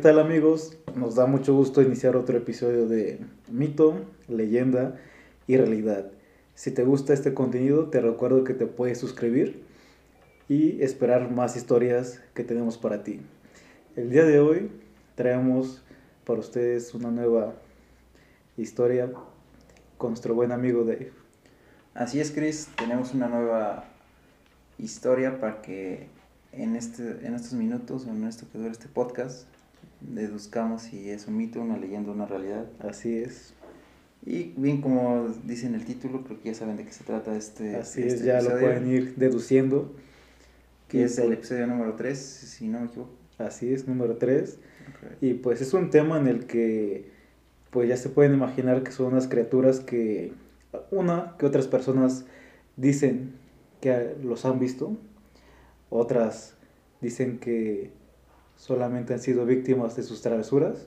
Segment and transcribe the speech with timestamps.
[0.00, 0.78] ¿Qué tal amigos?
[0.96, 4.98] Nos da mucho gusto iniciar otro episodio de Mito, Leyenda
[5.46, 6.10] y Realidad.
[6.54, 9.62] Si te gusta este contenido, te recuerdo que te puedes suscribir
[10.48, 13.20] y esperar más historias que tenemos para ti.
[13.94, 14.70] El día de hoy
[15.16, 15.82] traemos
[16.24, 17.52] para ustedes una nueva
[18.56, 19.12] historia
[19.98, 21.12] con nuestro buen amigo Dave.
[21.92, 23.84] Así es, Chris, tenemos una nueva
[24.78, 26.06] historia para que
[26.52, 29.46] en, este, en estos minutos, o en esto que dura este podcast,
[30.00, 32.66] deduzcamos si es un mito, una leyenda, una realidad.
[32.80, 33.54] Así es.
[34.24, 37.34] Y bien, como dice en el título, creo que ya saben de qué se trata
[37.36, 37.76] este.
[37.76, 39.94] Así este es, ya lo pueden ir deduciendo.
[40.88, 43.10] Que es el pues- episodio número 3, si no me equivoco.
[43.38, 44.58] Así es, número 3.
[45.20, 47.08] Y pues es un tema en el que
[47.70, 50.32] pues ya se pueden imaginar que son unas criaturas que
[50.90, 52.24] una que otras personas
[52.76, 53.32] dicen
[53.80, 54.96] que los han visto,
[55.88, 56.56] otras
[57.00, 57.92] dicen que
[58.60, 60.86] solamente han sido víctimas de sus travesuras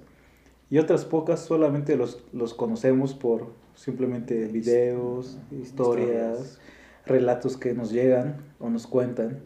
[0.70, 6.60] y otras pocas solamente los, los conocemos por simplemente videos, historias, Historias.
[7.08, 9.40] relatos que nos llegan o nos cuentan.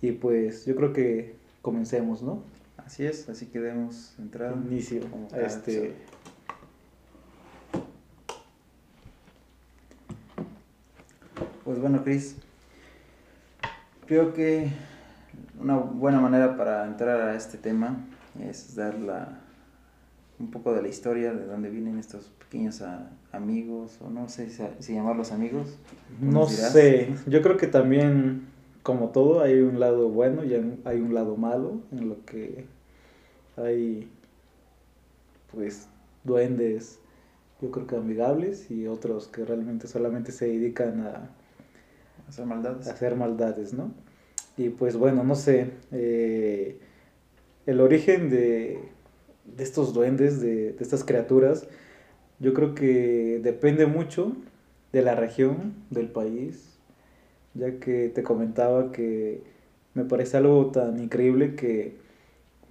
[0.00, 2.42] Y pues yo creo que comencemos, ¿no?
[2.78, 4.56] Así es, así que demos entrada.
[4.56, 5.02] Inicio
[5.32, 5.92] a este episodio.
[11.64, 12.36] Pues bueno, Chris,
[14.06, 14.70] creo que
[15.60, 17.96] una buena manera para entrar a este tema
[18.40, 19.38] es dar la,
[20.38, 24.48] un poco de la historia de dónde vienen estos pequeños a- amigos, o no sé
[24.50, 25.78] si, si llamarlos amigos.
[26.20, 26.72] ¿Tú No dirás?
[26.72, 28.46] sé, yo creo que también,
[28.82, 32.66] como todo, hay un lado bueno y hay- hay un lado malo, en lo que
[33.56, 34.08] hay,
[35.52, 35.88] pues,
[36.24, 36.98] duendes,
[37.60, 41.28] yo creo que amigables, y otros que realmente solamente se dedican a,
[42.28, 42.88] Hacer maldades.
[42.88, 43.90] a hacer maldades, ¿no?
[44.60, 46.76] Y pues bueno, no sé, eh,
[47.64, 48.78] el origen de,
[49.56, 51.66] de estos duendes, de, de estas criaturas,
[52.40, 54.36] yo creo que depende mucho
[54.92, 56.78] de la región, del país,
[57.54, 59.42] ya que te comentaba que
[59.94, 61.94] me parece algo tan increíble que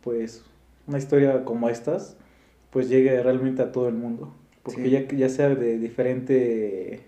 [0.03, 0.43] pues
[0.85, 2.17] una historia como estas
[2.69, 4.91] pues llegue realmente a todo el mundo, porque Sí.
[4.91, 6.99] ya, ya sea de diferente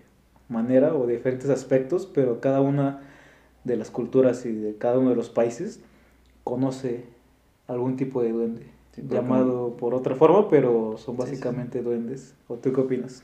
[0.48, 3.11] manera o de diferentes aspectos, pero cada una
[3.64, 5.80] de las culturas y de cada uno de los países
[6.44, 7.04] conoce
[7.68, 11.30] algún tipo de duende, Sí, llamado por otra forma, pero son Sí, sí, sí.
[11.30, 12.34] básicamente duendes.
[12.48, 13.22] ¿O tú qué opinas?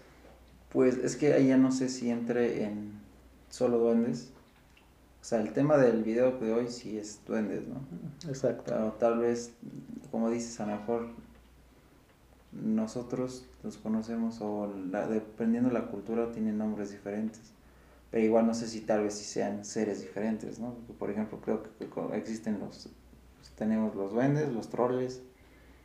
[0.72, 2.92] Pues es que ahí ya no sé si entre en
[3.50, 4.30] solo duendes.
[5.20, 7.80] O sea, el tema del video de hoy sí es duendes, ¿no?
[8.28, 8.64] Exacto.
[8.66, 9.52] Pero tal vez,
[10.10, 11.08] como dices, a lo mejor
[12.52, 17.52] nosotros los conocemos o la- dependiendo de la cultura tienen nombres diferentes.
[18.10, 20.74] Pero igual no sé si tal vez si sean seres diferentes, ¿no?
[20.74, 21.62] Porque, por ejemplo, creo
[22.10, 22.88] que existen los...
[23.56, 25.22] Tenemos los duendes, los troles,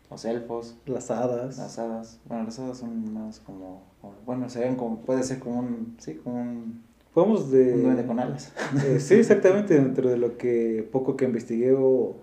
[0.10, 1.58] los elfos, Las hadas.
[1.58, 2.20] las hadas.
[2.26, 3.84] Bueno, las hadas son más como...
[4.02, 5.02] como- bueno, serían como...
[5.02, 5.96] Puede ser como un...
[6.00, 6.84] Sí, como un...
[7.14, 7.74] Podemos de...
[7.74, 8.54] Un duende con alas.
[8.86, 12.16] Eh, sí, exactamente, dentro de lo que poco que investigué o-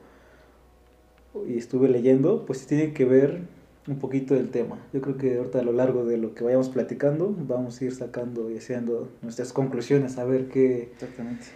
[1.46, 3.42] y estuve leyendo, pues sí tiene que ver
[3.90, 4.78] un poquito del tema.
[4.92, 7.94] Yo creo que ahorita a lo largo de lo que vayamos platicando, vamos a ir
[7.94, 11.46] sacando y haciendo nuestras conclusiones, a ver qué, Exactamente.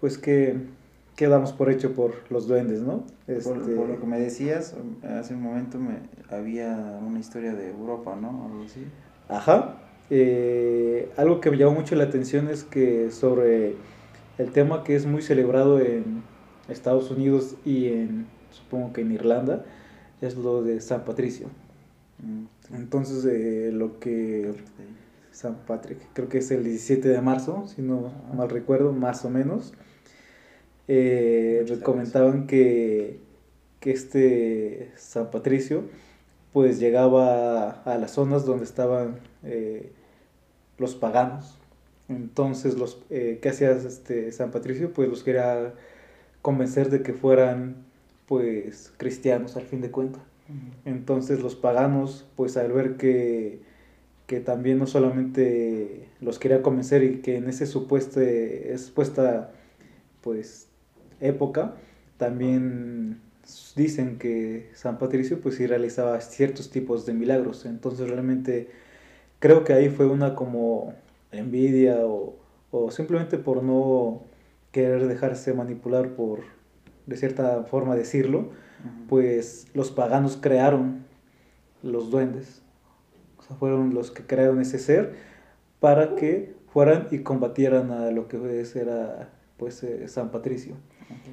[0.00, 0.56] pues qué,
[1.16, 3.04] qué damos por hecho por los duendes, ¿no?
[3.26, 5.98] Por, Este, por lo que me decías, hace un momento me
[6.30, 8.46] había una historia de Europa, ¿no?
[8.46, 8.84] Algo así.
[9.28, 9.76] Ajá.
[10.10, 13.74] Eh, algo que me llamó mucho la atención es que sobre
[14.38, 16.22] el tema que es muy celebrado en
[16.68, 19.64] Estados Unidos y en, supongo que en Irlanda,
[20.20, 21.48] es lo de San Patricio.
[22.18, 24.52] Mm, Entonces, eh, lo que
[25.32, 29.30] San Patrick, creo que es el 17 de marzo, si no mal recuerdo, más o
[29.30, 29.72] menos.
[30.88, 33.20] Eh, comentaban que,
[33.80, 35.84] que este San Patricio
[36.52, 39.92] pues llegaba a las zonas donde estaban eh,
[40.78, 41.58] los paganos.
[42.08, 44.92] Entonces, los, eh, ¿qué hacía este San Patricio?
[44.92, 45.74] Pues los quería
[46.42, 47.84] convencer de que fueran
[48.28, 50.22] pues cristianos al fin de cuentas.
[50.84, 53.60] Entonces los paganos, pues al ver que,
[54.26, 58.20] que también no solamente los quería convencer y que en ese supuesto,
[58.76, 59.52] supuesta
[60.22, 60.68] pues
[61.20, 61.74] época,
[62.16, 63.20] también
[63.76, 67.66] dicen que San Patricio pues sí realizaba ciertos tipos de milagros.
[67.66, 68.68] Entonces realmente
[69.38, 70.94] creo que ahí fue una como
[71.30, 72.36] envidia o,
[72.70, 74.22] o simplemente por no
[74.72, 76.40] querer dejarse manipular por,
[77.08, 78.50] de cierta forma decirlo,
[79.08, 81.04] pues los paganos crearon
[81.82, 82.62] los duendes.
[83.38, 85.14] O sea, fueron los que crearon ese ser
[85.80, 88.36] para que fueran y combatieran a lo que
[88.74, 90.74] era pues eh, San Patricio.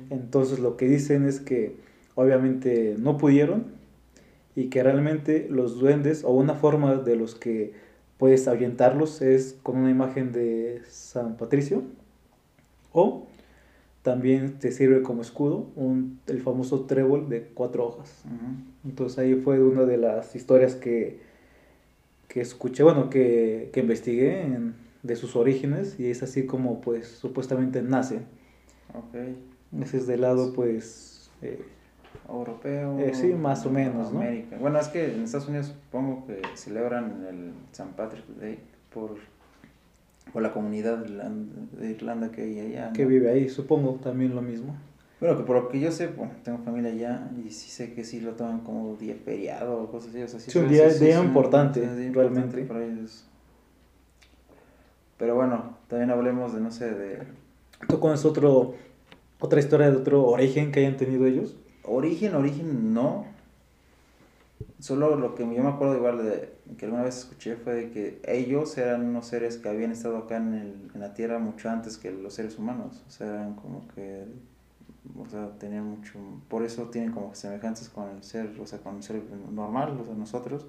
[0.09, 1.75] Entonces lo que dicen es que
[2.15, 3.65] obviamente no pudieron
[4.55, 7.73] y que realmente los duendes o una forma de los que
[8.17, 11.83] puedes ahuyentarlos es con una imagen de San Patricio
[12.93, 13.27] o
[14.05, 18.23] también te sirve como escudo un, el famoso trébol de cuatro hojas.
[18.85, 21.21] Entonces ahí fue una de las historias que,
[22.27, 27.07] que escuché, bueno, que, que investigué en, de sus orígenes y es así como pues
[27.07, 28.17] supuestamente nace.
[28.93, 29.81] Ok.
[29.81, 31.31] Ese es del lado pues...
[31.41, 31.65] Eh,
[32.29, 32.99] Europeo.
[32.99, 34.57] Eh, sí, más o menos, América.
[34.59, 37.89] Bueno, es que en Estados Unidos supongo que celebran el St.
[37.97, 38.59] Patrick's Day
[38.93, 39.17] por,
[40.31, 42.91] por la comunidad de Irlanda que hay allá.
[42.93, 44.75] Que vive ahí, supongo también lo mismo.
[45.19, 48.03] Bueno, que por lo que yo sé, bueno, tengo familia allá y sí sé que
[48.03, 50.21] sí lo toman como día feriado o cosas así.
[50.21, 51.81] O sea, sí, un día, día importante,
[52.11, 52.63] realmente.
[52.63, 53.25] para ellos.
[55.17, 57.19] Pero bueno, también hablemos de, no sé, de...
[57.87, 58.75] ¿Tú conoces otro,
[59.39, 61.55] otra historia de otro origen que hayan tenido ellos?
[61.83, 63.25] Origen, origen, no.
[64.79, 68.21] Solo lo que yo me acuerdo igual de que alguna vez escuché fue de que
[68.25, 71.97] ellos eran unos seres que habían estado acá en, el, en la Tierra mucho antes
[71.97, 73.03] que los seres humanos.
[73.07, 74.25] O sea, eran como que
[75.17, 76.19] o sea, tenían mucho,
[76.49, 79.21] por eso tienen como semejanzas con el ser, o sea, con el ser
[79.51, 80.65] normal, o sea, nosotros,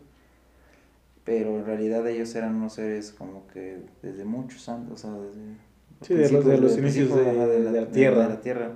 [1.24, 5.66] pero en realidad ellos eran unos seres como que desde muchos años, o sea, desde...
[6.02, 7.24] Sí, de los, de los inicios de,
[7.72, 8.24] la, tierra.
[8.24, 8.70] De la Tierra.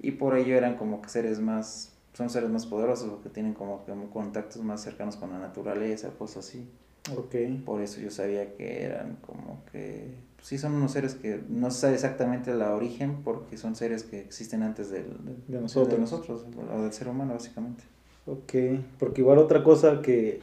[0.00, 3.84] Y por ello eran como que seres más, son seres más poderosos, porque tienen como
[3.84, 6.68] que contactos más cercanos con la naturaleza, cosas así.
[7.16, 7.34] Ok.
[7.64, 11.70] Por eso yo sabía que eran como que, pues sí son unos seres que no
[11.70, 15.06] se sabe exactamente la origen, porque son seres que existen antes del,
[15.48, 15.92] de, nosotros.
[15.92, 17.84] de nosotros, o del ser humano básicamente.
[18.26, 18.54] Ok,
[18.98, 20.40] porque igual otra cosa que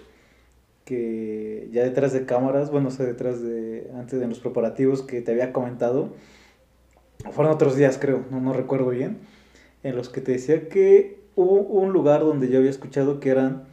[0.90, 5.22] que ya detrás de cámaras, bueno, o sea, detrás de, antes de los preparativos que
[5.22, 6.16] te había comentado,
[7.32, 9.20] fueron otros días creo, no, no recuerdo bien,
[9.84, 13.64] en los que te decía que hubo un lugar donde yo había escuchado que eran,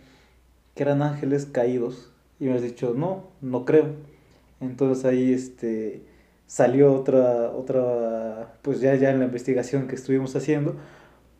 [0.74, 3.86] que eran ángeles caídos, y me has dicho, no, no creo.
[4.60, 6.02] Entonces ahí este,
[6.46, 10.76] salió otra, otra, pues ya, ya en la investigación que estuvimos haciendo,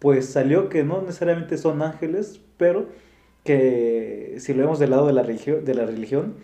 [0.01, 2.89] pues salió que no necesariamente son ángeles, pero
[3.45, 6.35] que si lo vemos del lado de la, religión, de la religión,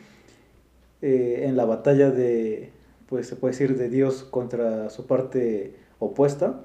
[1.02, 2.70] eh, en la batalla de,
[3.08, 6.60] pues se puede decir, de Dios contra su parte opuesta,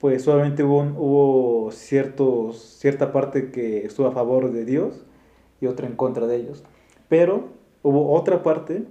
[0.00, 5.04] pues solamente hubo, hubo ciertos, cierta parte que estuvo a favor de Dios
[5.60, 6.64] y otra en contra de ellos.
[7.08, 7.48] Pero
[7.82, 8.84] hubo otra parte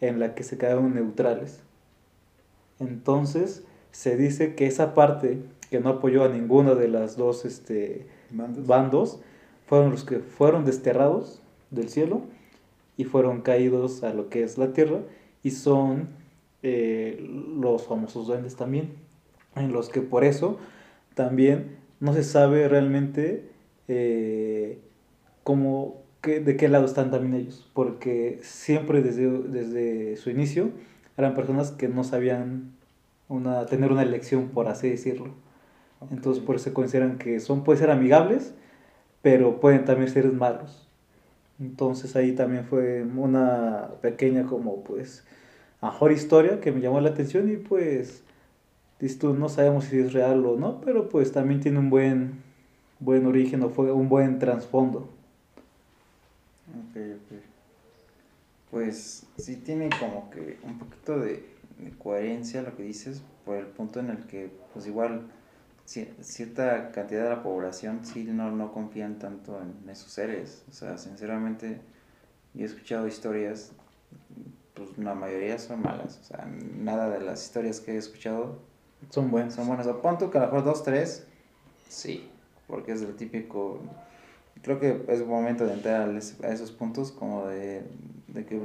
[0.00, 1.60] en la que se quedaron neutrales.
[2.80, 5.38] Entonces se dice que esa parte
[5.70, 9.20] que no apoyó a ninguna de las dos este, bandos
[9.66, 12.22] fueron los que fueron desterrados del cielo
[12.96, 15.00] y fueron caídos a lo que es la tierra
[15.42, 16.08] y son
[16.62, 17.18] eh,
[17.58, 18.92] los famosos duendes también,
[19.56, 20.58] en los que por eso
[21.14, 23.48] también no se sabe realmente
[23.88, 24.78] eh,
[25.44, 30.70] cómo, de qué lado están también ellos, porque siempre desde, desde su inicio
[31.16, 32.72] eran personas que no sabían
[33.28, 35.34] una, tener una elección, por así decirlo.
[36.10, 38.54] Entonces por eso se consideran que son, pueden ser amigables,
[39.22, 40.88] pero pueden también ser malos.
[41.60, 45.24] Entonces ahí también fue una pequeña como pues
[45.80, 48.24] mejor historia que me llamó la atención y pues
[49.08, 52.42] tú no sabemos si es real o no, pero pues también tiene un buen
[53.00, 55.08] buen origen o fue un buen trasfondo.
[56.68, 57.38] Ok, ok.
[58.70, 61.44] Pues sí tiene como que un poquito de,
[61.78, 65.26] de coherencia lo que dices por el punto en el que pues igual
[65.84, 70.64] cierta cantidad de la población sí no, no confían tanto en esos seres.
[70.70, 71.80] O sea, sinceramente,
[72.54, 73.72] yo he escuchado historias,
[74.74, 76.20] pues la mayoría son malas.
[76.22, 76.46] O sea,
[76.78, 78.71] nada de las historias que he escuchado
[79.10, 79.54] son buenas.
[79.54, 79.86] Son buenas.
[79.86, 81.26] O punto que a lo mejor dos, tres,
[81.88, 82.28] sí,
[82.66, 83.78] porque es el típico.
[84.62, 87.82] Creo que es momento de entrar a esos puntos como de,
[88.28, 88.60] de que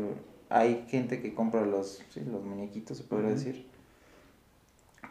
[0.49, 3.67] hay gente que compra los, sí, los muñequitos, se podría decir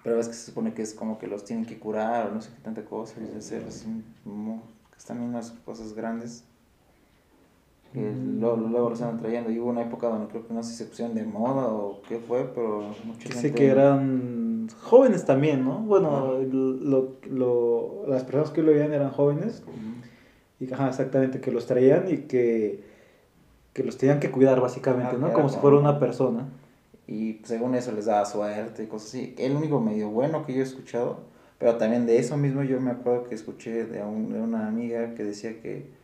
[0.06, 2.40] pero es que se supone que es como que los tienen que curar o no
[2.40, 6.44] sé qué tanta cosa, y hacer que están unas cosas grandes
[7.92, 8.38] que mm.
[8.38, 9.50] luego, luego los están trayendo.
[9.50, 12.02] Y hubo una época donde creo que no sé si se pusieron de moda o
[12.02, 14.45] qué fue, pero mucha Sí, que eran
[14.82, 15.80] jóvenes también, ¿no?
[15.80, 19.62] Bueno, lo, lo, las personas que lo veían eran jóvenes
[20.60, 22.82] y ajá, exactamente que los traían y que,
[23.72, 25.32] que los tenían que cuidar básicamente, ¿no?
[25.32, 26.46] Como si fuera una persona
[27.06, 29.34] y según eso les daba suerte y cosas así.
[29.38, 31.20] El único medio bueno que yo he escuchado,
[31.58, 35.14] pero también de eso mismo yo me acuerdo que escuché de, un, de una amiga
[35.14, 35.94] que decía que,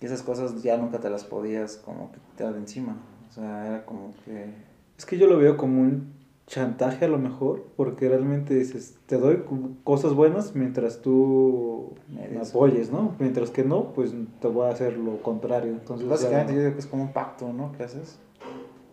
[0.00, 2.98] esas cosas ya nunca te las podías como quitar de encima.
[3.26, 4.50] O sea, era como que...
[4.98, 6.12] Es que yo lo veo como un,
[6.46, 9.44] chantaje a lo mejor, porque realmente dices, te doy
[9.82, 13.14] cosas buenas mientras tú me apoyes, ¿no?
[13.18, 15.72] Mientras que no, pues te voy a hacer lo contrario.
[15.72, 17.72] Entonces, Básicamente yo digo que es como un pacto, ¿no?
[17.72, 18.18] ¿Qué haces?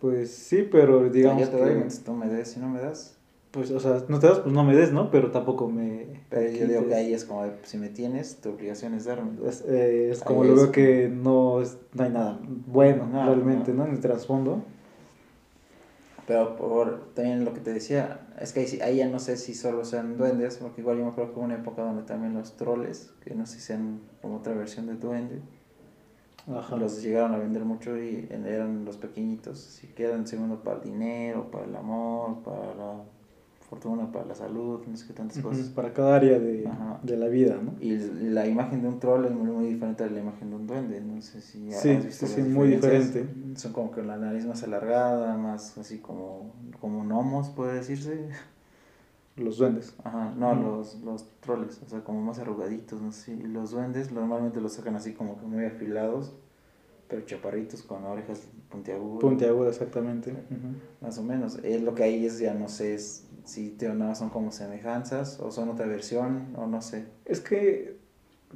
[0.00, 3.18] Pues sí, pero digamos yo te doy mientras tú me des, si no me das...
[3.52, 5.10] Pues, o sea, no te das, pues no me des, ¿no?
[5.10, 6.06] Pero tampoco me...
[6.30, 9.46] Pero yo digo que ahí es como, si me tienes, tu obligación es darme.
[9.46, 13.84] Es, eh, es como lo veo que no, es, no hay nada bueno realmente, ¿no?
[13.84, 14.62] En el trasfondo.
[16.26, 19.54] Pero por también lo que te decía, es que ahí, ahí, ya no sé si
[19.54, 22.56] solo sean duendes, porque igual yo me acuerdo que hubo una época donde también los
[22.56, 25.40] troles, que no sé si sean como otra versión de duende,
[26.48, 26.76] Ajá.
[26.76, 30.82] los llegaron a vender mucho y eran los pequeñitos, así que eran segundo para el
[30.84, 33.02] dinero, para el amor, para la
[33.72, 35.70] fortuna, para la salud, no sé qué tantas cosas.
[35.70, 36.68] Para cada área de,
[37.02, 37.72] de, la vida, ¿no?
[37.80, 40.66] Y la imagen de un troll es muy, muy diferente a la imagen de un
[40.66, 43.26] duende, no sé si sí, visto Sí, muy diferente.
[43.56, 48.28] Son como que la nariz más alargada, más así como, como gnomos, puede decirse.
[49.36, 49.94] Los duendes.
[50.04, 53.32] Ajá, no, los, los troles, o sea, como más arrugaditos, no sé.
[53.32, 56.34] Y los duendes normalmente los sacan así como que muy afilados
[57.12, 59.20] pero chaparritos con orejas puntiagudas.
[59.20, 60.34] Puntiagudas, exactamente.
[61.02, 61.58] Más o menos.
[61.62, 62.96] Es lo que hay es, ya no sé,
[63.44, 67.06] si te o no son como semejanzas o son otra versión o no sé.
[67.24, 67.96] Es que,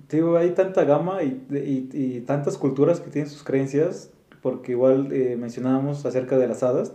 [0.09, 4.11] digo, hay tanta gama y, y, y tantas culturas que tienen sus creencias,
[4.43, 6.93] porque igual eh, mencionábamos acerca de las hadas.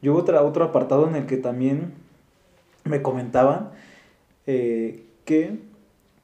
[0.00, 1.92] Yo hubo otra, otro apartado en el que también
[2.84, 3.70] me comentaban
[4.46, 5.58] eh, que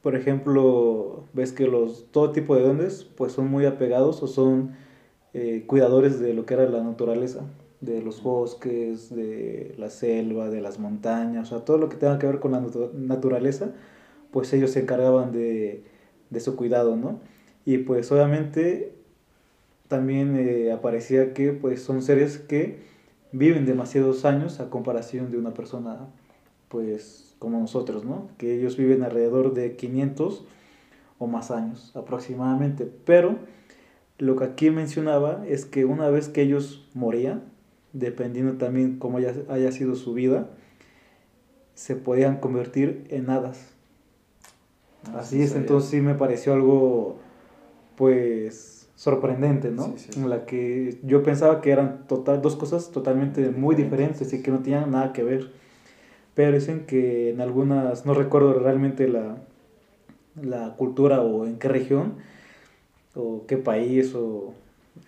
[0.04, 4.76] por ejemplo, ves que los todo tipo de duendes pues son muy apegados o son
[5.32, 7.40] eh, cuidadores de lo que era la naturaleza,
[7.80, 12.18] de los bosques, de la selva, de las montañas, o sea, todo lo que tenga
[12.18, 12.62] que ver con la
[12.94, 13.72] naturaleza,
[14.30, 15.84] pues ellos se encargaban de,
[16.30, 17.20] de su cuidado, ¿no?
[17.64, 18.94] Y pues obviamente
[19.88, 22.82] también eh, aparecía que pues son seres que
[23.32, 26.08] viven demasiados años a comparación de una persona
[26.68, 28.28] pues como nosotros, ¿no?
[28.38, 30.44] Que ellos viven alrededor de 500
[31.18, 32.90] o más años aproximadamente.
[33.04, 33.36] Pero
[34.18, 37.42] lo que aquí mencionaba es que una vez que ellos morían,
[37.94, 40.50] dependiendo también cómo haya, haya sido su vida,
[41.74, 43.70] se podían convertir en hadas.
[45.14, 47.16] Así es, entonces sí me pareció algo,
[47.96, 49.94] pues, sorprendente, ¿no?
[50.16, 54.50] En la que yo pensaba que eran total, dos cosas totalmente muy diferentes y que
[54.50, 55.64] no tenían nada que ver
[56.34, 59.36] pero dicen que en algunas, no recuerdo realmente la,
[60.40, 62.14] la cultura o en qué región,
[63.14, 64.52] o qué país o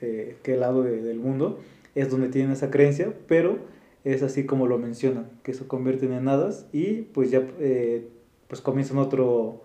[0.01, 1.59] eh, qué lado del mundo
[1.97, 3.59] es donde tienen esa creencia, pero
[4.05, 8.07] es así como lo mencionan, que se convierten en hadas y pues ya eh,
[8.47, 9.63] pues comienzan otro,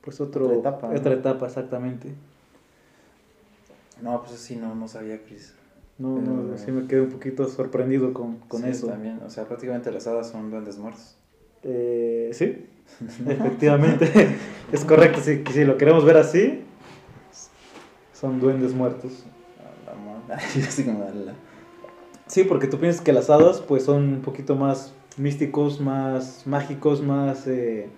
[0.00, 2.08] pues otro, otra etapa, otra etapa exactamente.
[4.00, 5.54] No, pues así no, no sabía, Cris.
[5.98, 8.88] No, no, sí me quedé un poquito sorprendido con, con eso.
[8.88, 11.16] también, o sea, prácticamente las hadas son duendes muertos.
[11.62, 12.66] Eh, sí,
[13.28, 14.10] efectivamente,
[14.72, 16.62] es correcto, si, si lo queremos ver así,
[18.14, 19.26] son duendes muertos.
[22.26, 27.02] Sí, porque tú piensas que las hadas pues son un poquito más místicos, más mágicos,
[27.02, 27.90] más, eh,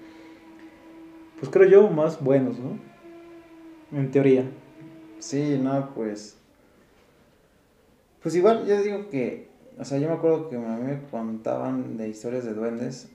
[1.39, 2.79] pues creo yo, más buenos, ¿no?
[3.97, 4.45] En teoría.
[5.21, 6.37] Sí, no, pues
[8.25, 11.99] pues igual, yo digo que, o sea, yo me acuerdo que a mí me contaban
[11.99, 13.11] de historias de duendes,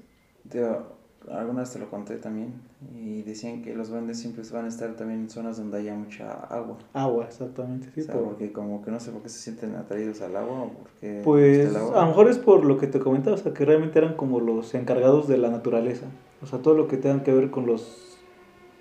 [1.31, 2.53] algunas te lo conté también,
[2.95, 6.31] y decían que los duendes siempre van a estar también en zonas donde haya mucha
[6.31, 6.77] agua.
[6.93, 8.07] Agua, exactamente, sí.
[8.11, 11.21] porque como que no sé por qué se sienten atraídos al agua o porque...
[11.23, 14.15] Pues a lo mejor es por lo que te comentaba, o sea, que realmente eran
[14.15, 16.05] como los encargados de la naturaleza,
[16.41, 18.17] o sea, todo lo que tenga que ver con los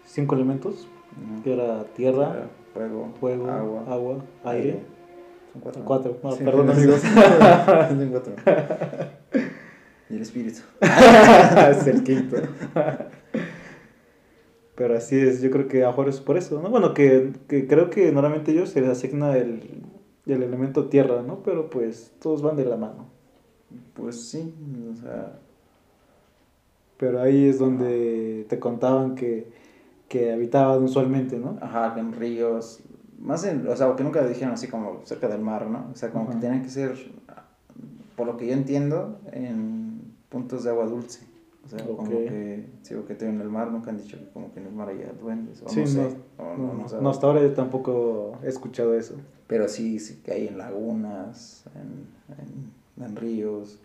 [0.04, 0.88] cinco elementos,
[1.44, 3.48] que era tierra, fuego, fuego
[3.88, 4.98] agua, aire
[5.52, 5.84] son cuatro.
[5.84, 6.16] Cuatro.
[6.22, 7.00] No, perdón, amigos.
[7.00, 8.32] Son cuatro.
[10.10, 10.60] Y el espíritu.
[10.80, 12.36] es el quinto.
[14.74, 16.70] Pero así es, yo creo que a es por eso, ¿no?
[16.70, 19.82] Bueno, que, que creo que normalmente ellos se les asigna el,
[20.26, 21.42] el elemento tierra, ¿no?
[21.42, 23.06] Pero pues todos van de la mano.
[23.94, 24.54] Pues sí,
[24.92, 25.40] o sea...
[26.96, 29.48] Pero ahí es donde te contaban que,
[30.08, 31.58] que habitaban usualmente, ¿no?
[31.60, 32.80] Ajá, en ríos,
[33.20, 35.88] más en, o sea, que nunca dijeron así como cerca del mar, ¿no?
[35.92, 36.96] O sea, como que tienen que ser,
[38.16, 39.97] por lo que yo entiendo, en
[40.28, 41.26] puntos de agua dulce.
[41.64, 44.60] O sea, como que, sí, que en el mar nunca han dicho que como que
[44.60, 45.60] en el mar haya duendes.
[45.62, 49.16] O sí, no, sé, no, no, hasta ahora yo tampoco he escuchado eso.
[49.46, 53.80] Pero sí, sí que hay en lagunas, en, en, ríos,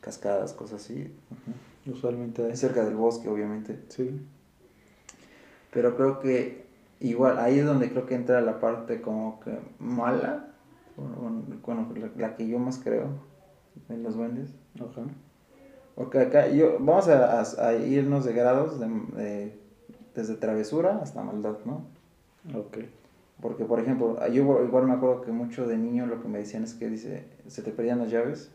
[0.00, 1.12] cascadas, cosas así.
[1.86, 2.56] Usualmente hay.
[2.56, 3.78] Cerca del bosque, obviamente.
[3.88, 4.20] Sí.
[5.72, 6.64] Pero creo que
[6.98, 10.48] igual ahí es donde creo que entra la parte como que mala,
[10.96, 11.44] bueno,
[12.16, 13.06] la, que yo más creo
[13.88, 14.50] en los duendes.
[14.76, 15.02] Ajá.
[16.00, 19.58] Porque acá, yo, vamos a, a- a irnos de grados, de, de-
[20.14, 21.84] desde travesura hasta maldad, ¿no?
[22.58, 22.78] Ok.
[23.42, 26.64] Porque, por ejemplo, yo igual me acuerdo que mucho de niño lo que me decían
[26.64, 28.50] es que dice, se te perdían las llaves,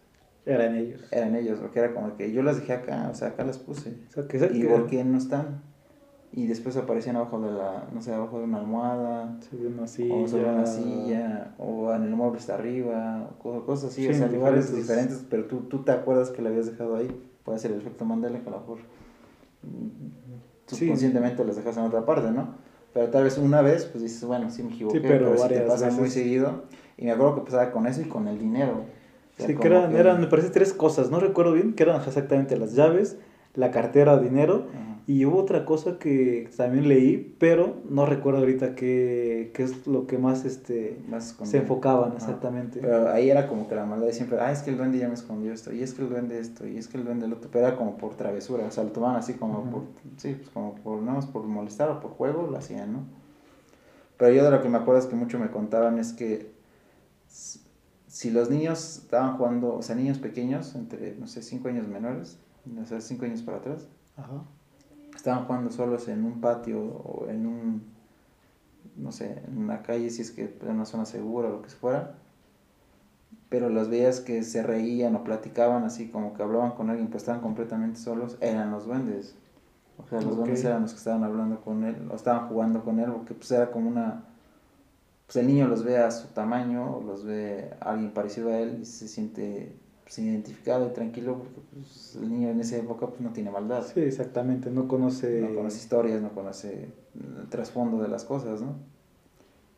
[0.48, 1.08] Eran ellos.
[1.12, 3.96] eran ellos, porque era como que yo las dejé acá, o sea, acá las puse.
[4.10, 5.62] O sea, que, ¿Y por qué no están?
[6.32, 10.16] Y después aparecían abajo de la, no sé, abajo de una almohada, vio una silla.
[10.16, 14.10] o sobre una silla, o en el mueble está arriba, o co- cosas así, Sí,
[14.10, 16.96] o sea, en lugares diferentes- diferentes, pero tú, tú te acuerdas que la habías dejado
[16.98, 17.08] ahí.
[17.46, 18.78] Puede ser el efecto Mandela que a lo mejor
[19.64, 20.26] mm,
[20.68, 20.78] Sí.
[20.78, 22.56] subconscientemente las dejas en otra parte, ¿no?
[22.94, 25.48] Pero tal vez una vez, pues dices, bueno, sí me equivoqué, Sí, pero pero, sí
[25.50, 26.14] te pasa muy veces.
[26.14, 26.64] seguido.
[26.98, 28.72] Y me acuerdo que pasaba con eso y con el dinero.
[29.34, 32.02] O sea, Sí, que eran, eran, me parece, tres cosas, no recuerdo bien, que eran
[32.02, 33.18] exactamente las llaves,
[33.56, 35.00] la cartera, dinero, Ajá.
[35.08, 40.08] y hubo otra cosa que también leí, pero no recuerdo ahorita qué, qué es lo
[40.08, 42.80] que más este, Más se enfocaban exactamente.
[42.82, 45.08] Pero ahí era como que la maldad de siempre, ah, es que el duende ya
[45.08, 47.34] me escondió esto, y es que el duende esto, y es que el duende el
[47.34, 49.84] otro, pero era como por travesura, o sea, lo tomaban así como por,
[50.18, 51.00] sí, pues como por,
[51.32, 53.00] por molestar o por juego, lo hacían, ¿no?
[54.18, 56.56] Pero yo de lo que me acuerdo es que mucho me contaban es que
[58.16, 62.40] si los niños estaban jugando, o sea, niños pequeños, entre, no sé, 5 años menores,
[62.82, 64.44] o sea, 5 años para atrás, Ajá.
[65.16, 67.84] estaban jugando solos en un patio o en un,
[68.96, 71.70] no sé, en una calle, si es que en una zona segura o lo que
[71.70, 72.16] fuera,
[73.50, 77.24] pero los veías que se reían o platicaban así como que hablaban con alguien, pues
[77.24, 79.36] estaban completamente solos, eran los duendes.
[79.98, 80.38] O sea, los Ok.
[80.40, 83.52] duendes eran los que estaban hablando con él, o estaban jugando con él, porque pues
[83.52, 84.26] era como una...
[85.26, 88.60] Pues el niño los ve a su tamaño, o los ve a alguien parecido a
[88.60, 89.76] él y se siente
[90.06, 93.86] pues, identificado y tranquilo, porque pues, el niño en esa época pues no tiene maldad.
[93.86, 95.42] Sí, exactamente, no conoce...
[95.42, 98.78] No conoce historias, no conoce el trasfondo de las cosas, ¿no?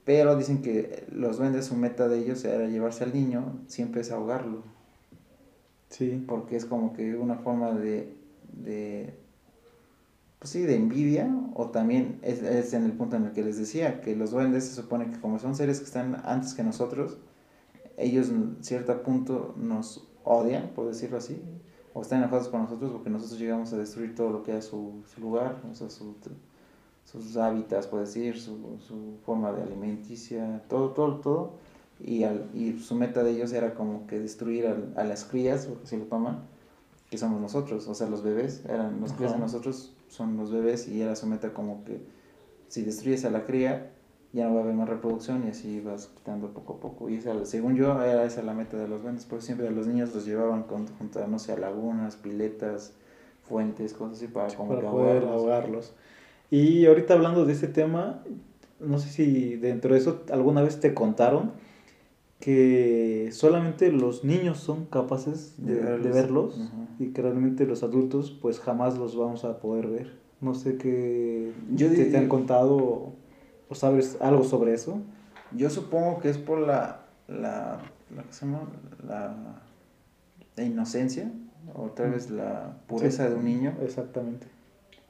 [0.06, 4.12] Pero dicen que los duendes, su meta de ellos era llevarse al niño, siempre es
[4.12, 4.64] ahogarlo,
[5.90, 8.14] Sí, porque es como que una forma de,
[8.52, 9.14] de
[10.40, 13.58] pues sí, de envidia, o también es, es en el punto en el que les
[13.58, 17.18] decía, que los duendes se supone que como son seres que están antes que nosotros,
[17.98, 21.42] ellos en cierto punto nos odian, por decirlo así,
[21.94, 25.04] o están enojados con nosotros porque nosotros llegamos a destruir todo lo que era su,
[25.14, 26.16] su lugar, o sea, su,
[27.06, 31.52] sus hábitats, puede decir, su, su forma de alimenticia, todo, todo, todo.
[32.00, 35.66] Y, al, y su meta de ellos era como que destruir al- a las crías,
[35.66, 36.42] porque así lo toman,
[37.10, 40.88] que somos nosotros, o sea, los bebés, eran los crías de nosotros, son los bebés,
[40.90, 42.02] y era su meta como que
[42.68, 43.94] si destruyes a la cría,
[44.34, 47.10] ya no va a haber más reproducción y así vas quitando poco a poco.
[47.10, 49.88] Y esa, según yo, era esa la meta de los duendes, porque siempre a los
[49.88, 52.94] niños los llevaban con, junto a, no sé, a lagunas, piletas,
[53.48, 55.32] fuentes, cosas así para como para que poder ahogarlos.
[55.42, 55.94] ahogarlos.
[56.52, 58.22] Y ahorita hablando de este tema,
[58.80, 61.52] no sé si dentro de eso alguna vez te contaron
[62.40, 66.14] que solamente los niños son capaces de, De de verlos.
[66.14, 67.04] verlos Ujú.
[67.04, 70.14] y que realmente los adultos pues jamás los vamos a poder ver.
[70.40, 73.14] No sé qué Yo te, te han contado
[73.70, 75.00] o, sabes algo sobre eso.
[75.52, 77.80] Yo supongo que es por la, la,
[78.16, 78.62] la, ¿qué se llama?
[79.08, 79.36] la,
[80.56, 81.32] la inocencia,
[81.74, 83.30] o tal vez la pureza Sí.
[83.30, 84.48] de un niño, Exactamente.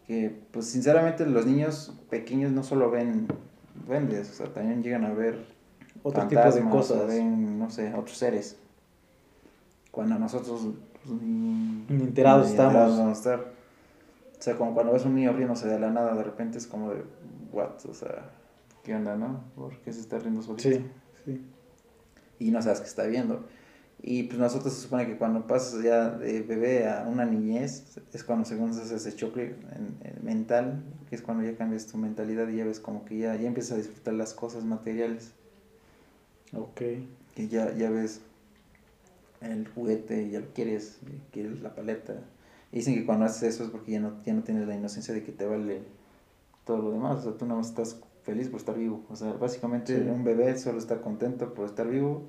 [0.07, 3.27] que pues sinceramente los niños pequeños no solo ven
[3.87, 5.45] duendes, o sea, también llegan a ver
[6.03, 7.07] Otro tipo de o cosas.
[7.07, 8.57] ven, no sé, otros seres.
[9.91, 10.61] Cuando nosotros
[11.05, 12.71] pues, ni, Ni enterados estamos.
[12.73, 13.39] enterados vamos a estar.
[14.39, 16.91] O sea, como cuando ves un niño riéndose de la nada, de repente es como
[16.91, 17.03] de,
[17.51, 18.29] what, o sea,
[18.87, 19.43] ¿qué onda, no?
[19.55, 20.69] ¿Por qué se está riendo solito?
[20.69, 20.81] Sí,
[21.25, 21.41] sí.
[22.39, 23.45] y no sabes qué está viendo.
[24.01, 28.23] Y pues nosotros se supone que cuando pasas ya de bebé a una niñez, es
[28.23, 31.97] cuando según se hace ese choque en- en mental, que es cuando ya cambias tu
[31.97, 35.31] mentalidad y ya ves como que ya, ya empiezas a disfrutar las cosas materiales,
[36.53, 36.81] Ok.
[37.35, 38.21] que ya, ya ves
[39.41, 40.99] el juguete, ya lo quieres,
[41.31, 42.15] quieres la paleta.
[42.71, 45.13] Y dicen que cuando haces eso es porque ya no, ya no tienes la inocencia
[45.13, 45.81] de que te vale
[46.65, 49.01] todo lo demás, o sea, tú más estás feliz por estar vivo.
[49.09, 50.09] O sea, básicamente Sí.
[50.09, 52.23] un bebé solo está contento por estar vivo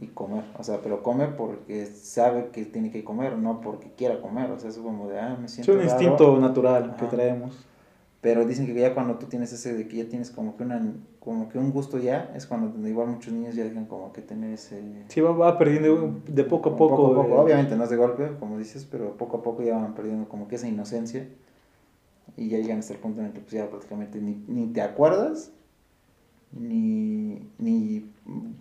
[0.00, 0.42] y comer.
[0.58, 4.50] O sea, pero come porque sabe que tiene que comer, no porque quiera comer.
[4.50, 5.90] O sea, es como de, ah, me Es siento un raro.
[5.90, 7.08] instinto natural que Ajá.
[7.10, 7.66] traemos.
[8.20, 10.82] Pero dicen que ya cuando tú tienes ese de que ya tienes como que una
[11.20, 14.50] como que un gusto ya, es cuando igual muchos niños ya dejan como que tener
[14.54, 17.14] ese Sí, va, va perdiendo de poco a como poco.
[17.14, 19.94] poco, eh, Obviamente no es de golpe, como dices, pero poco a poco ya van
[19.94, 21.28] perdiendo como que esa inocencia.
[22.36, 24.80] Y ya llegan hasta el punto en el que pues ya prácticamente ni, ni te
[24.82, 25.50] acuerdas,
[26.52, 28.10] ni, ni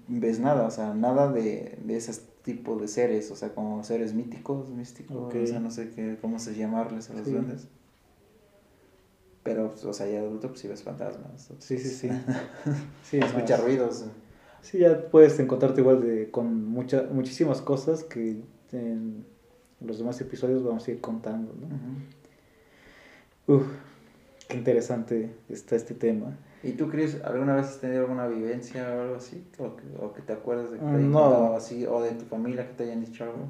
[0.08, 4.13] ves nada, o sea, nada de, de ese tipo de seres, o sea, como seres
[4.13, 5.36] míticos, místicos, Ok.
[5.43, 7.32] o sea, no sé qué, cómo se llamarles a los Sí.
[7.34, 7.67] duendes.
[9.43, 11.49] Pero, pues, o sea, ya de adulto, pues sí ves fantasmas.
[11.60, 12.10] Sí, sí, sí.
[13.03, 13.63] sí, Escucha más.
[13.63, 14.06] ruidos.
[14.62, 18.41] Sí, ya puedes encontrarte igual de con mucha, muchísimas cosas que
[18.73, 19.25] en
[19.80, 21.67] los demás episodios vamos a ir contando, ¿no?
[23.47, 23.65] Uf,
[24.49, 26.38] qué interesante está este tema.
[26.63, 29.41] ¿Y tú crees, alguna vez has tenido alguna vivencia o algo así?
[29.57, 31.53] ¿O que, te acuerdas de que te no.
[31.53, 31.86] así?
[31.86, 33.47] ¿O de tu familia que te hayan dicho algo?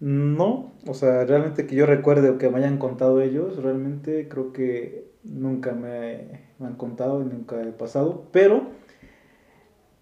[0.00, 4.52] No, o sea, realmente que yo recuerde o que me hayan contado ellos, realmente creo
[4.52, 8.66] que nunca me, han contado y nunca he pasado, pero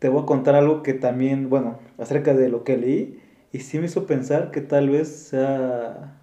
[0.00, 3.20] te voy a contar algo que también, bueno, acerca de lo que leí,
[3.53, 6.20] y sí me hizo pensar que tal vez sea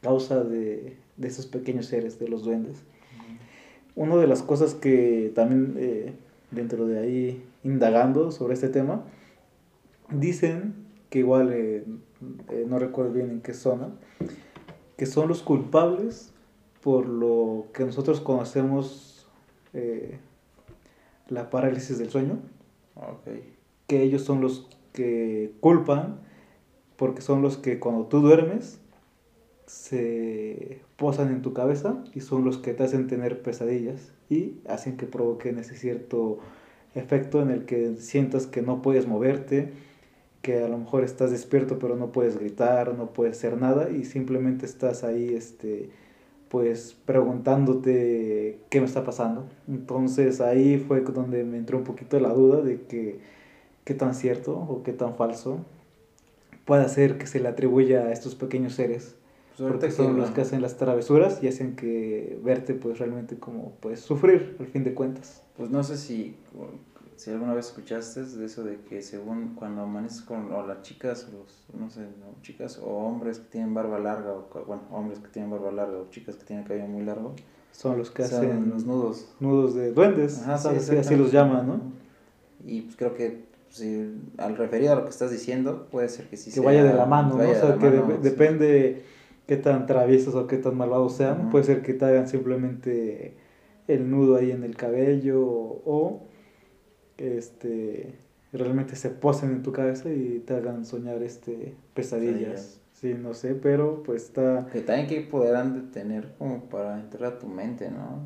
[0.00, 2.82] causa de, de esos pequeños seres, de los duendes.
[3.94, 6.12] Una de las cosas que también eh,
[6.50, 9.04] dentro de ahí, indagando sobre este tema,
[10.10, 10.74] dicen
[11.10, 11.84] que igual eh,
[12.50, 13.90] eh, no recuerdo bien en qué zona,
[14.96, 16.32] que son los culpables
[16.80, 19.26] por lo que nosotros conocemos
[21.28, 22.38] la parálisis del sueño.
[23.86, 26.20] Que ellos son los que culpan
[26.96, 28.81] porque son los que cuando tú duermes
[29.66, 34.96] se posan en tu cabeza y son los que te hacen tener pesadillas y hacen
[34.96, 36.38] que provoquen ese cierto
[36.94, 39.72] efecto en el que sientas que no puedes moverte,
[40.42, 44.04] que a lo mejor estás despierto pero no puedes gritar, no puedes hacer nada y
[44.04, 45.90] simplemente estás ahí este
[46.48, 49.48] pues preguntándote qué me está pasando.
[49.68, 53.20] Entonces ahí fue donde me entró un poquito la duda de que
[53.84, 55.60] qué tan cierto o qué tan falso
[56.66, 59.16] puede ser que se le atribuya a estos pequeños seres.
[59.56, 63.72] Pues porque son los que hacen las travesuras y hacen que verte pues realmente como
[63.80, 65.42] pues sufrir al fin de cuentas.
[65.56, 66.36] Pues no sé si
[67.16, 71.28] si alguna vez escuchaste de eso de que según cuando amaneces con o las chicas
[71.28, 72.00] o los no sé
[72.40, 76.10] chicas o hombres que tienen barba larga o bueno hombres que tienen barba larga o
[76.10, 77.34] chicas que tienen cabello muy largo
[77.70, 79.28] son los que hacen los nudos.
[79.40, 80.46] Nudos de duendes.
[80.46, 81.80] Así, los llaman no
[82.64, 86.36] y pues creo que si al referido a lo que estás diciendo puede ser que
[86.36, 87.50] sí que vaya de la mano ¿no?
[87.50, 89.04] o sea que depende
[89.52, 93.34] qué tan traviesos o qué tan malvados sean puede ser que te hagan simplemente
[93.86, 96.22] el nudo ahí en el cabello o
[97.18, 98.14] este,
[98.54, 102.80] realmente se posen en tu cabeza y te hagan soñar este, pesadillas.
[102.94, 104.68] Sí, no sé, pero pues está...
[104.72, 108.22] Que también que podrán de tener como para entrar a tu mente, ¿no?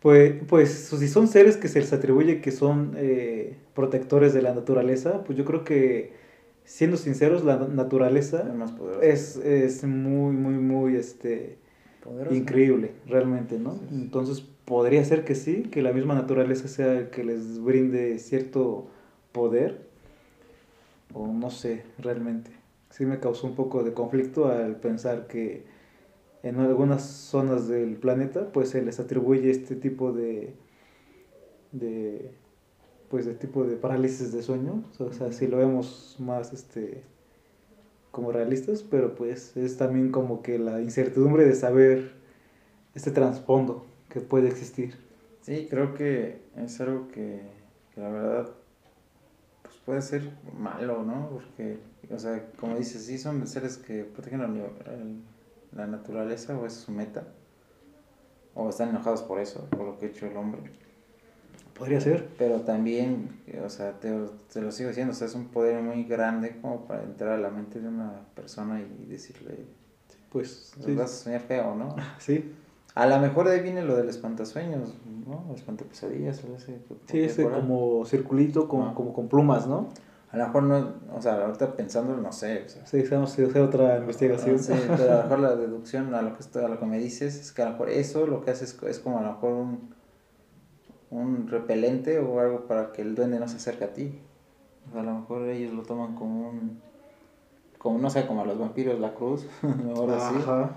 [0.00, 4.52] Pues, pues si son seres que se les atribuye que son eh, protectores de la
[4.52, 6.12] naturaleza, pues yo creo que,
[6.64, 8.52] siendo sinceros, la naturaleza
[9.02, 11.58] es, es, muy, muy, muy, este,
[12.30, 13.78] increíble, realmente, ¿no?
[13.90, 18.88] Entonces, podría ser que sí, que la misma naturaleza sea el que les brinde cierto
[19.32, 19.86] poder,
[21.12, 22.50] o no sé, realmente.
[22.90, 25.64] Sí me causó un poco de conflicto al pensar que
[26.42, 30.54] en algunas zonas del planeta pues se les atribuye este tipo de,
[31.72, 32.30] de
[33.14, 37.04] pues de tipo de parálisis de sueño, o sea, si lo vemos más este
[38.10, 42.10] como realistas, pero pues es también como que la incertidumbre de saber
[42.92, 44.96] este trasfondo que puede existir.
[45.42, 47.42] Sí, creo que es algo que,
[47.94, 48.50] la verdad
[49.62, 51.28] pues puede ser malo, ¿no?
[51.30, 51.78] Porque,
[52.10, 54.48] o sea, como dices, sí son seres que protegen la,
[55.70, 57.28] la naturaleza o es su meta.
[58.56, 60.83] O están enojados por eso, por lo que ha hecho el hombre.
[61.78, 62.28] Podría ser.
[62.38, 64.12] Pero también, o sea, te,
[64.52, 67.38] te, lo sigo diciendo, o sea, es un poder muy grande como para entrar a
[67.38, 69.66] la mente de una persona y decirle,
[70.30, 70.94] pues, sí.
[70.94, 71.96] vas a soñar feo, ¿no?
[72.18, 72.54] Sí.
[72.94, 74.94] A lo mejor de ahí viene lo del espantasueños,
[75.26, 75.52] ¿no?
[75.52, 76.78] Espantapesadillas, o ese.
[77.10, 79.88] Sí, ese como circulito con, como con plumas, ¿no?
[80.30, 82.64] A lo mejor no, o sea, ahorita pensando, no sé.
[82.66, 84.58] O sea, sí, que hacer otra investigación.
[84.58, 87.36] Sí, pero a lo mejor la deducción a lo que, a lo que me dices
[87.36, 89.52] es que a lo mejor eso lo que hace es, es como a lo mejor
[89.52, 89.93] un,
[91.14, 94.18] un repelente o algo para que el duende no se acerque a ti.
[94.88, 96.80] O sea, a lo mejor ellos lo toman como un,
[97.78, 99.46] como no sé, como a los vampiros la cruz,
[99.96, 100.76] ahora Ajá.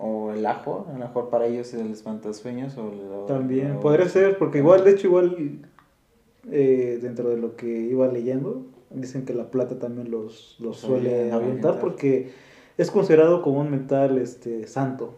[0.00, 3.24] O el ajo, a lo mejor para ellos el espantasueños o...
[3.26, 5.58] También, podría ser, porque igual, de hecho, igual
[6.50, 11.32] eh, dentro de lo que iba leyendo, dicen que la plata también los, los suele
[11.32, 12.30] avientar porque
[12.76, 15.14] es considerado como un metal este, santo.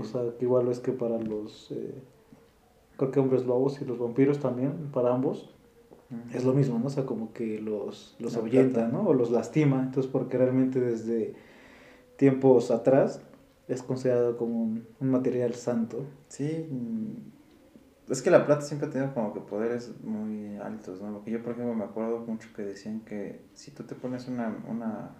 [0.00, 1.94] O sea, que igual es que para los, eh,
[3.00, 5.48] creo que hombres lobos y los vampiros también, para ambos,
[6.34, 6.86] es lo mismo, ¿no?
[6.86, 9.02] O sea, como que los, los ahuyenta, ¿no?
[9.02, 9.80] O los lastima.
[9.80, 11.34] Entonces, porque realmente desde
[12.16, 13.22] tiempos atrás
[13.68, 16.04] es considerado como un, material santo.
[16.28, 21.12] Sí, mm, es que la plata siempre ha tenido como que poderes muy altos, ¿no?
[21.12, 24.48] Porque yo, por ejemplo, me acuerdo mucho que decían que si tú te pones una,
[24.68, 25.10] una,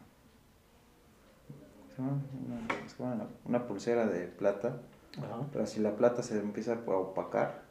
[2.98, 4.80] una, una pulsera de plata,
[5.52, 7.69] pero si la plata se empieza a opacar,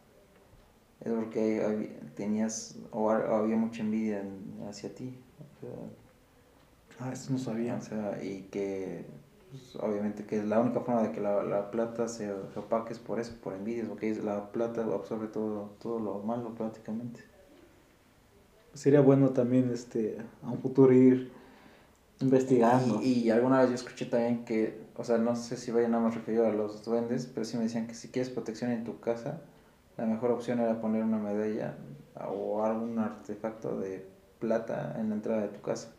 [1.02, 4.24] es porque tenías o había mucha envidia
[4.68, 5.14] hacia ti.
[7.00, 7.76] Ah, eso no sabía.
[7.78, 9.06] O sea, y que
[9.50, 12.94] pues, obviamente que es la única forma de que la, la plata se, se opaque
[12.94, 17.22] es por eso, por envidias, porque la plata absorbe todo, todo lo malo prácticamente.
[18.74, 21.32] Sería bueno también este a un futuro ir
[22.20, 23.02] investigando.
[23.02, 26.04] Y, y alguna vez yo escuché también que, o sea, no sé si vaya nada
[26.04, 29.00] más referido a los duendes, pero sí me decían que si quieres protección en tu
[29.00, 29.42] casa,
[30.00, 31.76] la mejor opción era poner una medalla
[32.30, 34.06] o algún artefacto de
[34.40, 35.90] plata en la entrada de tu casa.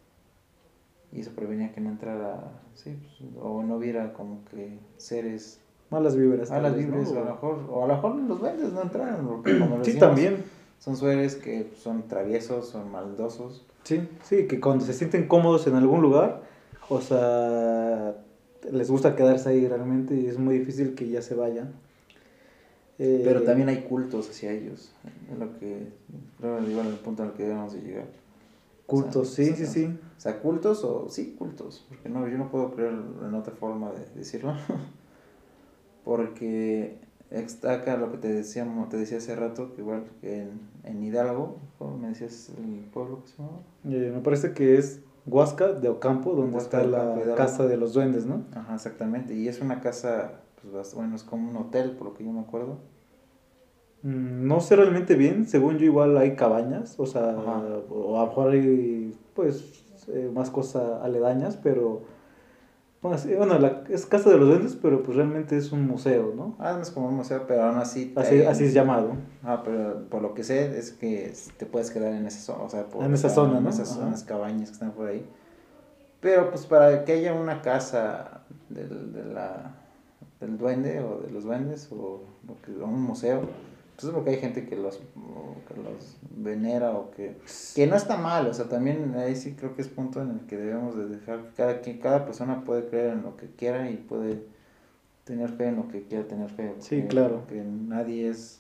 [1.13, 5.61] Y eso prevenía que no entrara, sí, pues, o no viera como que seres...
[5.91, 6.51] Malas vibras.
[6.51, 7.19] Malas vibras, ¿no?
[7.19, 10.45] a lo mejor, o a lo mejor los duendes no entraran, porque como Sí, también.
[10.79, 13.67] Son seres que son traviesos, son maldosos.
[13.83, 16.43] Sí, sí, que cuando se sienten cómodos en algún lugar,
[16.89, 18.15] o sea,
[18.71, 21.75] les gusta quedarse ahí realmente y es muy difícil que ya se vayan.
[23.03, 24.93] Eh, Pero también hay cultos hacia ellos.
[25.33, 25.89] Es lo que
[26.39, 28.07] creo que igual el punto al que debemos de llegar.
[28.85, 29.85] Cultos, O sea, sí, o sí, sea, sí.
[29.87, 31.87] O sea, cultos o sí, cultos.
[31.89, 34.53] Porque no, yo no puedo creer en otra forma de decirlo.
[36.05, 36.99] porque
[37.67, 41.59] acá lo que te decíamos, te decía hace rato, que igual que en, en Hidalgo,
[41.79, 43.61] ¿cómo me decías el pueblo que se llamaba?
[43.85, 47.37] Eh, me parece que es Huasca de Ocampo, donde Huasca está de la Hidalgo.
[47.37, 48.45] casa de los duendes, ¿no?
[48.55, 49.35] Ajá, exactamente.
[49.35, 52.41] Y es una casa, pues bueno, es como un hotel, por lo que yo me
[52.41, 52.79] acuerdo.
[54.03, 57.63] Mm, No sé realmente bien, según yo igual hay cabañas, o sea, Ajá.
[57.91, 62.03] o a lo mejor hay pues eh, más cosas aledañas, pero
[63.03, 66.33] bueno, sí, bueno, la- es casa de los duendes, pero pues realmente es un museo,
[66.37, 66.55] ¿no?
[66.59, 68.13] Ah, no es como un museo, pero aún así...
[68.17, 69.13] Así, eh, así es llamado.
[69.43, 72.69] Ah, pero por lo que sé es que te puedes quedar en esa zona, o
[72.69, 73.71] sea, por, En esa zona, en ¿no?
[73.71, 75.27] esas zonas cabañas que están por ahí.
[76.21, 79.80] Pero pues para que haya una casa del, de la,
[80.41, 83.43] del duende o de los duendes o, lo que- o un museo,
[83.97, 87.37] pues es porque hay gente que los, o que los venera o que,
[87.75, 90.41] que no está mal, o sea, también ahí sí creo que es punto en el
[90.47, 93.91] que debemos de dejar que cada, que cada persona puede creer en lo que quiera
[93.91, 94.43] y puede
[95.25, 96.75] tener fe en lo que quiera tener fe.
[96.79, 97.41] Sí, claro.
[97.41, 98.57] porque nadie es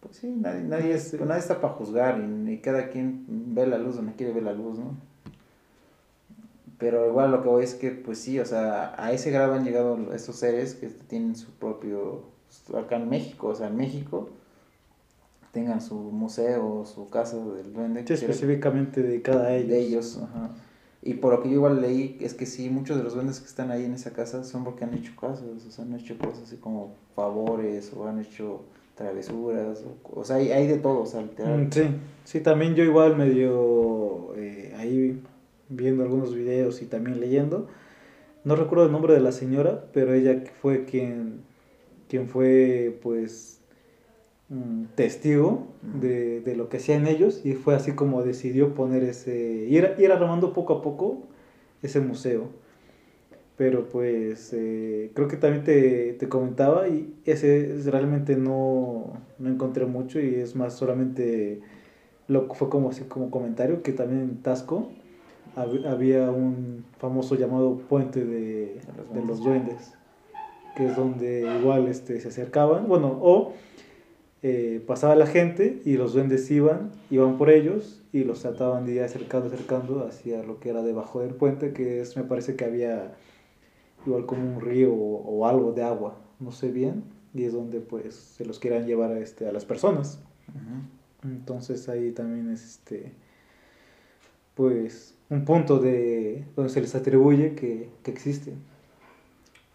[0.00, 3.78] pues sí, nadie, nadie, es, nadie está para juzgar y, y cada quien ve la
[3.78, 4.96] luz donde quiere ver la luz, ¿no?
[6.82, 9.64] Pero igual lo que voy es que, pues sí, o sea, a ese grado han
[9.64, 12.22] llegado estos seres que tienen su propio,
[12.76, 14.30] acá en México, o sea, en México,
[15.52, 18.04] tengan su museo, su casa del duende.
[18.04, 19.68] Sí, específicamente dedicada a ellos.
[19.68, 20.50] de ellos, ajá.
[21.04, 23.46] Y por lo que yo igual leí, es que sí, muchos de los duendes que
[23.46, 26.42] están ahí en esa casa son porque han hecho cosas, o sea, han hecho cosas
[26.48, 28.62] así como favores, o han hecho
[28.96, 31.60] travesuras, o, o sea, hay, hay de todo, o sea, literal.
[31.60, 31.82] Mm, Sí,
[32.24, 35.22] sí, también yo igual medio eh, ahí
[35.76, 37.68] viendo algunos videos y también leyendo.
[38.44, 41.40] No recuerdo el nombre de la señora, pero ella fue quien,
[42.08, 43.60] quien fue pues
[44.50, 45.68] mm, testigo
[46.00, 50.12] de, de lo que hacían ellos y fue así como decidió poner ese, ir, ir
[50.12, 51.18] armando poco a poco
[51.82, 52.48] ese museo.
[53.56, 59.48] Pero pues eh, creo que también te, te comentaba y ese es- realmente no, no
[59.50, 61.60] encontré mucho y es más solamente
[62.28, 64.88] lo que fue como así como comentario que también Tasco
[65.56, 69.94] había un famoso llamado puente de, los de los duendes
[70.74, 73.52] que es donde igual este, se acercaban, bueno, o
[74.42, 78.92] eh, pasaba la gente y los duendes iban, iban por ellos y los trataban de
[78.92, 82.64] ir acercando, acercando hacia lo que era debajo del puente, que es, me parece que
[82.64, 83.14] había
[84.06, 87.80] igual como un río o, o algo de agua, no sé bien, y es donde
[87.80, 90.20] pues se los quieran llevar a, este, a las personas.
[91.22, 93.12] Entonces ahí también es este,
[94.54, 98.54] pues un punto de donde se les atribuye que, que existe.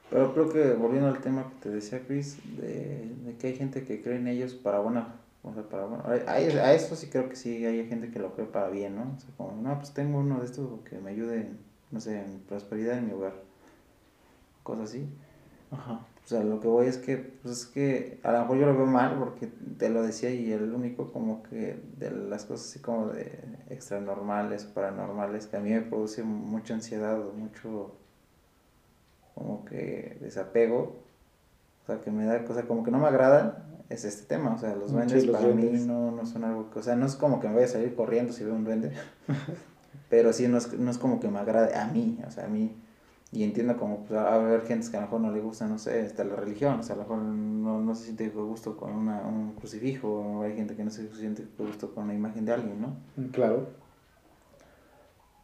[0.10, 3.84] Pero creo que volviendo al tema que te decía Chris, de, de que hay gente
[3.84, 7.28] que cree en ellos para buena, o sea, para bueno, a, a eso sí creo
[7.28, 9.14] que sí hay gente que lo cree para bien, ¿no?
[9.18, 11.50] O sea, como, no, pues tengo uno de estos que me ayude,
[11.92, 13.34] no sé, en prosperidad en mi hogar,
[14.64, 15.10] cosas así.
[15.72, 16.06] Ajá.
[16.28, 18.76] O sea, lo que voy es que, pues es que a lo mejor yo lo
[18.76, 22.80] veo mal porque te lo decía y el único como que de las cosas así
[22.80, 23.32] como de
[23.70, 27.94] extra normales o paranormales que a mí me produce mucha ansiedad o mucho
[29.36, 30.96] como que desapego,
[31.84, 33.54] o sea, que me da, o sea, como que no me agradan,
[33.90, 35.86] es este tema, o sea, los Sí, duendes los para mí duendes.
[35.86, 37.96] no, no son algo que, o sea, no es como que me vaya a salir
[37.96, 38.92] corriendo si veo un duende,
[40.10, 42.48] pero sí no es, no es como que me agrade a mí, o sea, a
[42.50, 42.76] mí,
[43.38, 45.78] y entiendo como pues, a haber gente que a lo mejor no le gusta, no
[45.78, 48.92] sé, hasta la religión, o sea, a lo mejor no, no se siente gusto con
[48.92, 52.54] una, un crucifijo, o hay gente que no se siente gusto con una imagen de
[52.54, 52.96] alguien, ¿no?
[53.32, 53.68] Claro.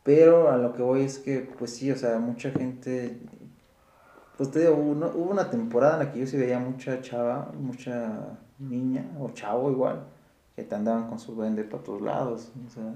[0.02, 3.20] Pero a lo que voy es que, pues sí, o sea, mucha gente.
[4.38, 7.52] Pues te digo, hubo, hubo una temporada en la que yo sí veía mucha chava,
[7.60, 10.08] mucha niña, o chavo igual,
[10.56, 12.52] que te andaban con su duende para todos lados.
[12.66, 12.92] O sea,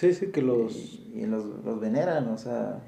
[0.00, 0.74] Sí, sí, que los...
[1.12, 2.80] Y, los, los veneran, o sea,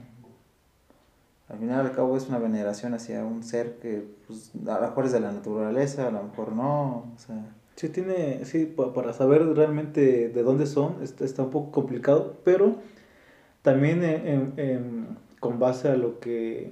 [1.52, 5.04] al final al cabo es una veneración hacia un ser que pues, a lo mejor
[5.04, 7.56] es de la naturaleza, a lo mejor no, o sea...
[7.76, 12.76] Sí, tiene, sí, para saber realmente de dónde son está, un poco complicado, pero
[13.62, 14.54] también
[15.40, 16.70] con base a lo que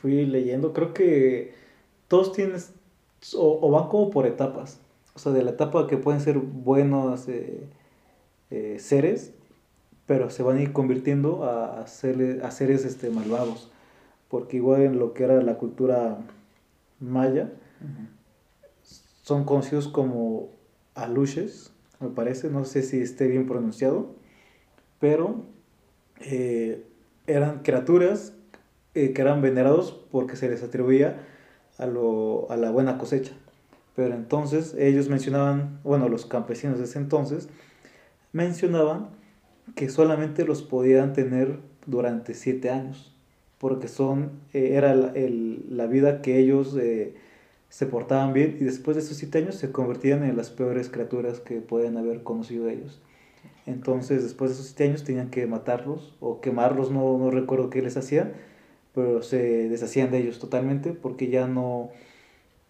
[0.00, 1.54] fui leyendo, creo que
[2.06, 2.56] todos tienen,
[3.36, 4.78] o, van como por etapas,
[5.14, 7.66] o sea, de la etapa que pueden ser buenos eh,
[8.50, 9.32] eh, seres,
[10.06, 13.71] pero se van a ir convirtiendo a, a, seres este, malvados
[14.32, 16.16] porque igual en lo que era la cultura
[17.00, 17.52] maya,
[19.20, 20.48] son conocidos como
[20.94, 24.14] aluches, me parece, no sé si esté bien pronunciado,
[24.98, 25.44] pero
[26.22, 26.82] eh,
[27.26, 28.32] eran criaturas
[28.94, 31.26] eh, que eran venerados porque se les atribuía
[31.76, 33.34] a, lo, a la buena cosecha.
[33.94, 37.50] Pero entonces ellos mencionaban, bueno, los campesinos de ese entonces,
[38.32, 39.10] mencionaban
[39.74, 43.11] que solamente los podían tener durante siete años
[43.62, 47.14] porque son, eh, era la, vida que ellos eh,
[47.68, 51.38] se portaban bien y después de esos siete años se convertían en las peores criaturas
[51.38, 53.00] que pueden haber conocido ellos.
[53.64, 57.82] Entonces, después de esos siete años tenían que matarlos o quemarlos, no, no recuerdo qué
[57.82, 58.32] les hacían,
[58.96, 61.90] pero se deshacían de ellos totalmente porque ya no,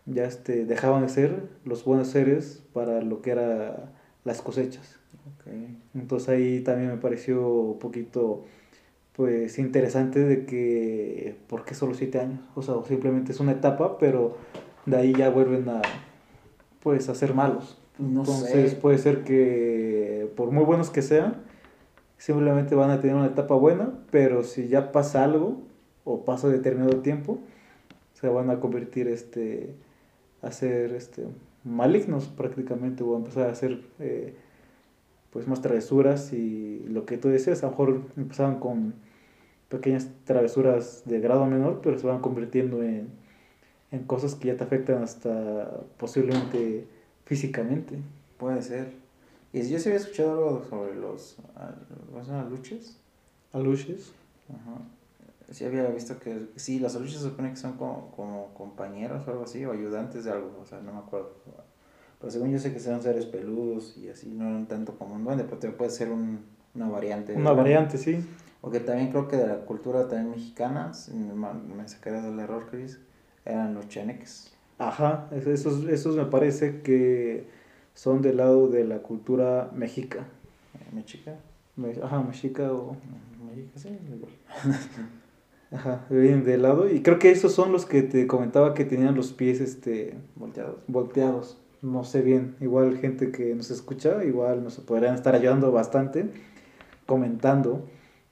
[0.04, 3.76] ya este, dejaban de ser los buenos seres para lo que eran
[4.24, 4.98] las cosechas.
[5.94, 8.44] Entonces ahí también me pareció un poquito
[9.14, 12.40] pues interesante de que, ¿por qué solo siete años?
[12.54, 14.36] O sea, simplemente es una etapa, pero
[14.86, 15.82] de ahí ya vuelven a,
[16.82, 17.78] pues, a ser malos.
[17.98, 21.42] Entonces puede ser que, por muy buenos que sean,
[22.16, 25.60] simplemente van a tener una etapa buena, pero si ya pasa algo,
[26.04, 27.38] o pasa determinado tiempo,
[28.14, 29.74] se van a convertir este,
[30.40, 31.26] a ser este,
[31.64, 33.82] malignos prácticamente, o a empezar a hacer...
[34.00, 34.34] Eh,
[35.32, 38.94] pues más travesuras y lo que tú decías, a lo mejor empezaban con
[39.70, 43.08] pequeñas travesuras de grado menor, pero se van convirtiendo en,
[43.90, 46.86] en cosas que ya te afectan hasta posiblemente
[47.24, 47.96] físicamente.
[48.36, 48.92] Puede ser.
[49.54, 51.36] Y yo sí había escuchado algo sobre los,
[52.10, 52.46] ¿cómo se llama?
[52.46, 52.98] ¿Aluches?
[53.52, 54.12] ¿Aluches?
[54.50, 54.82] Ajá.
[55.50, 59.30] Sí había visto que, sí, los aluches se supone que son como, como compañeros o
[59.30, 61.32] algo así, o ayudantes de algo, o sea, no me acuerdo
[62.22, 65.42] pero según yo sé que son seres peludos y así, no tanto como un duende,
[65.42, 66.38] pero puede ser un,
[66.72, 67.34] una variante.
[67.34, 68.24] Una variante, sí.
[68.60, 73.00] Porque también creo que de la cultura también mexicana, me, me sacaré del error, Chris,
[73.44, 74.52] eran los cheneques.
[74.78, 77.48] Ajá, esos, esos me parece que
[77.92, 80.24] son del lado de la cultura mexica.
[80.92, 81.34] ¿Mexica?
[82.04, 82.96] ajá, mexica o...
[83.44, 84.32] Mexica, sí, igual.
[85.72, 86.88] Ajá, vienen de lado.
[86.88, 90.84] Y creo que esos son los que te comentaba que tenían los pies este volteados.
[90.86, 96.30] Volteados no sé bien, igual gente que nos escucha, igual nos podrían estar ayudando bastante,
[97.06, 97.84] comentando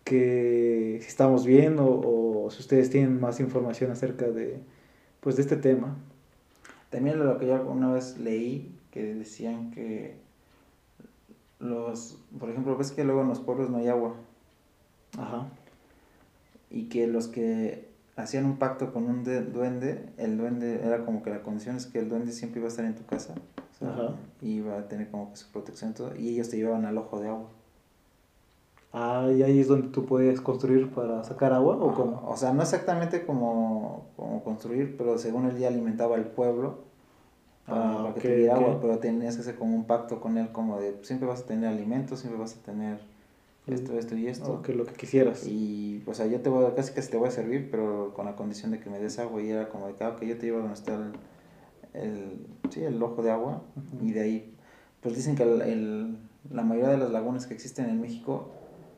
[0.05, 4.61] que si estamos bien o, si ustedes tienen más información acerca de,
[5.21, 5.97] pues, de este tema.
[6.91, 10.17] También lo que yo una vez leí, que decían que
[11.59, 14.15] los, por ejemplo, ves que luego en los pueblos no hay agua.
[15.19, 15.49] Ajá.
[16.71, 17.90] Y que los que
[18.23, 21.99] hacían un pacto con un duende, el duende era como que la condición es que
[21.99, 23.35] el duende siempre iba a estar en tu casa,
[24.41, 27.21] y iba a tener como que su protección todo, y ellos te llevaban al ojo
[27.21, 27.49] de agua.
[28.93, 32.23] Ah, y ahí es donde tú puedes construir para sacar agua o cómo?
[32.27, 36.79] O sea, no exactamente como, como construir, pero según él ya alimentaba al pueblo
[37.67, 40.81] para, ah, que tuviera agua, pero tenías que hacer como un pacto con él como
[40.81, 42.99] de siempre vas a tener alimentos, siempre vas a tener
[43.73, 44.63] esto, esto y esto.
[44.63, 45.47] que lo que quisieras.
[45.47, 48.37] Y, o sea, yo te voy, casi casi te voy a servir, pero con la
[48.37, 49.43] condición de que me des agua.
[49.43, 50.99] Y era como de que, ah, yo te llevo donde está
[51.95, 53.63] el, sí, el ojo de agua.
[54.01, 54.57] Y de ahí,
[55.01, 56.19] pues dicen que el,
[56.51, 58.51] la mayoría de las lagunas que existen en México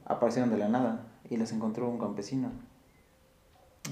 [0.05, 1.09] aparecieron de la nada.
[1.31, 2.51] Y las encontró un campesino.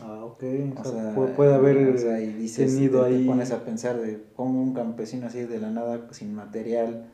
[0.03, 0.45] Ah, ok.
[0.79, 3.23] O, sea, puede, haber o sea, y dices, tenido ahí...
[3.23, 7.11] Te pones a pensar de cómo un campesino así de la nada, sin material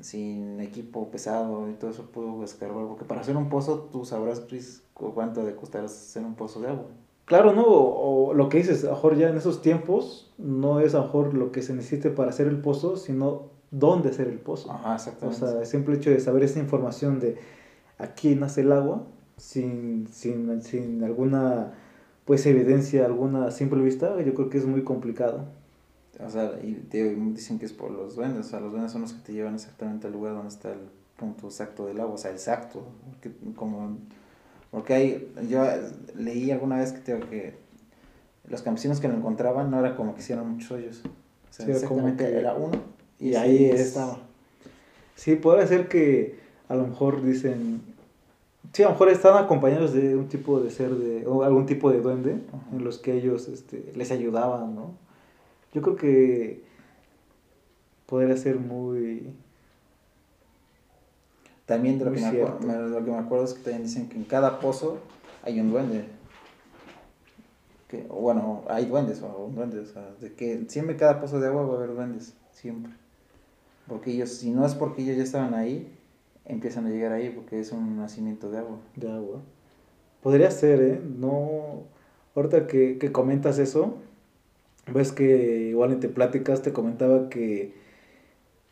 [0.00, 4.40] sin equipo pesado y todo eso puedo escarbar, porque para hacer un pozo tú sabrás,
[4.40, 6.86] Chris, cuánto de costar hacer un pozo de agua.
[7.24, 10.94] Claro, no, o, lo que dices, a lo mejor ya en esos tiempos no es
[10.94, 14.38] a lo mejor lo que se necesite para hacer el pozo, sino dónde hacer el
[14.38, 14.70] pozo.
[14.72, 15.44] Ajá, exactamente.
[15.44, 17.36] O sea, el simple hecho de saber esa información de
[17.98, 19.04] aquí nace el agua,
[19.36, 21.72] sin, sin, sin alguna
[22.24, 25.46] pues evidencia, alguna simple vista, yo creo que es muy complicado.
[26.24, 29.02] O sea, y te, dicen que es por los duendes, o sea, los duendes son
[29.02, 30.80] los que te llevan exactamente al lugar donde está el
[31.16, 33.98] punto exacto del agua, o sea, exacto, porque, como,
[34.70, 35.64] porque hay, yo
[36.14, 37.54] leí alguna vez que, que
[38.48, 42.38] los campesinos que lo encontraban no era como que hicieran muchos hoyos, o sea, exactamente
[42.38, 42.78] era uno
[43.18, 44.18] y, ahí estaba.
[45.14, 47.82] Sí, puede ser que a lo mejor dicen,
[48.72, 51.90] sí, a lo mejor están acompañados de un tipo de ser, de, o algún tipo
[51.90, 52.38] de duende,
[52.72, 54.94] en los que ellos este, les ayudaban, ¿no?
[55.72, 56.62] Yo creo que
[58.06, 59.32] podría ser muy...
[61.66, 64.16] También de lo, que me, acuerdo, lo que me acuerdo es que también dicen que
[64.16, 64.98] en cada pozo
[65.44, 66.04] hay un duende.
[67.86, 71.62] Que, bueno, hay duendes, o duendes, o sea, de que siempre cada pozo de agua
[71.62, 72.92] va a haber duendes, siempre.
[73.86, 75.96] Porque ellos, si no es porque ellos ya estaban ahí,
[76.44, 78.78] empiezan a llegar ahí porque es un nacimiento de agua.
[78.96, 79.40] De agua.
[80.22, 81.00] Podría ser, ¿eh?
[81.04, 81.84] No.
[82.34, 83.94] Ahorita que, que comentas eso,
[84.92, 87.72] ves que igual en te pláticas te comentaba que,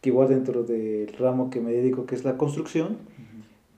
[0.00, 2.98] que igual dentro del ramo que me dedico, que es la construcción,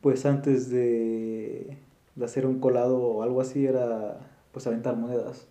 [0.01, 1.77] pues antes de,
[2.17, 4.19] de, hacer un colado o algo así era
[4.53, 5.47] pues aventar monedas.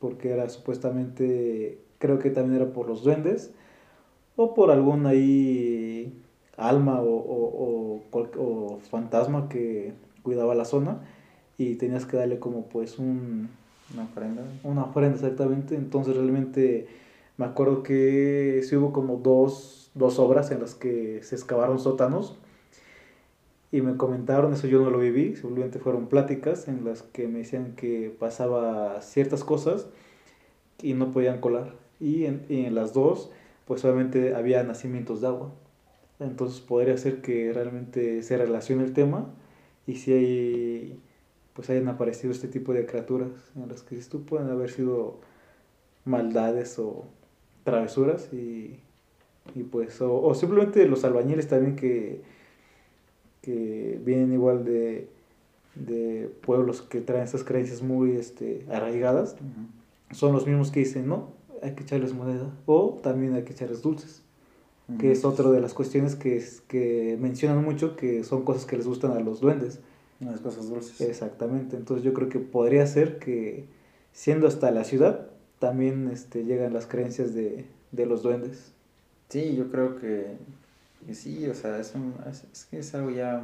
[0.00, 3.52] Porque era supuestamente, creo que también era por los duendes
[4.36, 6.22] o por algún ahí
[6.56, 9.92] alma o, o, o, fantasma que
[10.22, 11.00] cuidaba la zona
[11.58, 13.50] y tenías que darle como pues un...
[13.94, 14.42] Una ofrenda.
[14.62, 15.74] Una ofrenda, exactamente.
[15.74, 16.88] Entonces realmente
[17.36, 22.36] me acuerdo que sí hubo como dos, dos obras en las que se excavaron sótanos
[23.72, 27.40] y me comentaron, eso yo no lo viví, simplemente fueron pláticas en las que me
[27.40, 29.88] decían que pasaba ciertas cosas
[30.80, 31.74] y no podían colar.
[32.00, 33.30] Y en, y en las dos,
[33.66, 35.52] pues obviamente había nacimientos de agua.
[36.20, 39.26] Entonces podría ser que realmente se relacione el tema
[39.86, 41.00] y si hay,
[41.56, 45.18] pues hayan aparecido este tipo de criaturas en las que tú pueden haber sido
[46.04, 47.06] maldades o
[47.64, 48.78] travesuras y,
[49.54, 52.20] y pues, o, simplemente los albañiles también que,
[53.42, 55.08] que vienen igual de,
[55.74, 59.36] de pueblos que traen esas creencias muy este, arraigadas,
[60.12, 61.32] son los mismos que dicen, no,
[61.62, 64.22] hay que echarles moneda o también hay que echarles dulces
[64.98, 68.86] que es otra de las cuestiones que, que mencionan mucho, que son cosas que les
[68.86, 69.80] gustan a los duendes.
[70.20, 71.00] Las cosas dulces.
[71.00, 73.66] Exactamente, entonces yo creo que podría ser que
[74.12, 75.26] siendo hasta la ciudad,
[75.58, 78.72] también este, llegan las creencias de, de los duendes.
[79.28, 80.36] Sí, yo creo que,
[81.12, 83.42] sí, o sea, es, un, es, que es algo ya,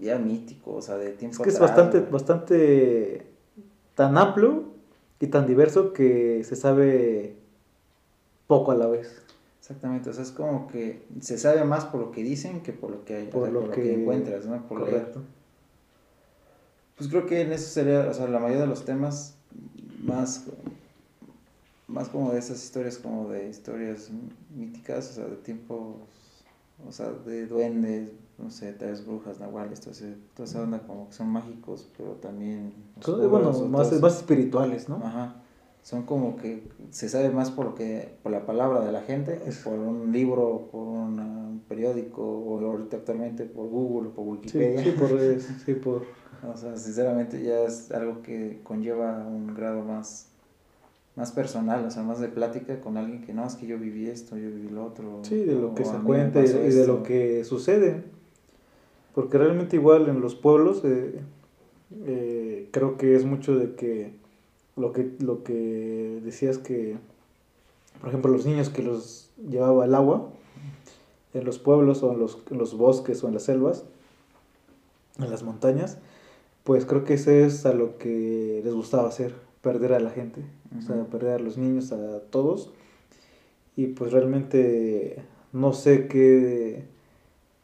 [0.00, 3.26] ya mítico, o sea, de tiempo Es que es bastante, bastante
[3.94, 4.64] tan amplio
[5.20, 7.36] y tan diverso que se sabe
[8.46, 9.23] poco a la vez.
[9.64, 12.90] Exactamente, o sea, es como que se sabe más por lo que dicen que por
[12.90, 14.60] lo que, hay, por, lo, que, encuentras, ¿no?
[14.68, 15.22] Por correcto.
[16.98, 19.36] Pues creo que en eso sería, o sea, la mayoría de los temas
[20.02, 20.44] más,
[21.88, 24.10] más como de esas historias, como de historias
[24.54, 25.96] míticas, o sea, de tiempos,
[26.86, 29.96] o sea, de duendes, no sé, tal vez brujas, nahuales, toda,
[30.36, 32.74] toda esa onda como que son mágicos, pero también...
[33.06, 34.96] bueno, más, más espirituales, ¿no?
[34.96, 35.36] Ajá
[35.84, 39.38] son como que se sabe más por lo que por la palabra de la gente
[39.44, 44.82] que por un libro por un periódico o ahorita actualmente por Google o por Wikipedia.
[44.82, 46.06] sí, por redes sí por
[46.50, 50.28] o sea sinceramente ya es algo que conlleva un grado más
[51.16, 54.08] más personal o sea más de plática con alguien que no es que yo viví
[54.08, 57.44] esto yo viví lo otro sí de lo que se cuenta y de lo que
[57.44, 58.14] sucede.
[59.14, 61.20] Porque realmente igual en los pueblos eh,
[62.04, 64.23] eh, creo que es mucho de que
[64.76, 66.96] lo que, lo que decías que,
[68.00, 70.30] por ejemplo, los niños que los llevaba el agua
[71.32, 73.84] en los pueblos o en los, en los bosques o en las selvas,
[75.18, 75.98] en las montañas,
[76.64, 80.42] pues creo que ese es a lo que les gustaba hacer, perder a la gente,
[80.76, 82.70] o sea, perder a los niños, a todos.
[83.76, 85.22] Y pues realmente
[85.52, 86.84] no sé qué,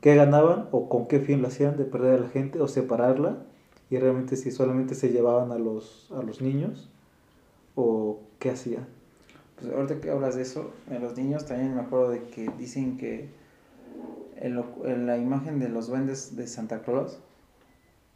[0.01, 3.39] qué ganaban o con qué fin lo hacían de perder a la gente o separarla.
[3.91, 6.89] Y realmente si solamente se llevaban a los, a los niños
[7.81, 8.87] o qué hacía?
[9.59, 12.97] Pues ahorita que hablas de eso, en los niños también me acuerdo de que dicen
[12.97, 13.28] que
[14.37, 17.18] en, la imagen de los duendes de Santa Claus,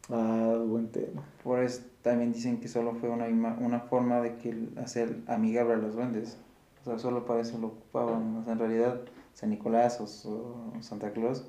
[0.09, 1.23] Ah, buen tema.
[1.43, 5.77] Por eso también dicen que solo fue una, una forma de que hacer amigable a
[5.77, 6.37] los duendes.
[6.81, 8.37] O sea, solo para eso lo ocupaban.
[8.37, 9.01] O sea, en realidad,
[9.33, 10.07] San Nicolás o,
[10.81, 11.45] Santa Claus,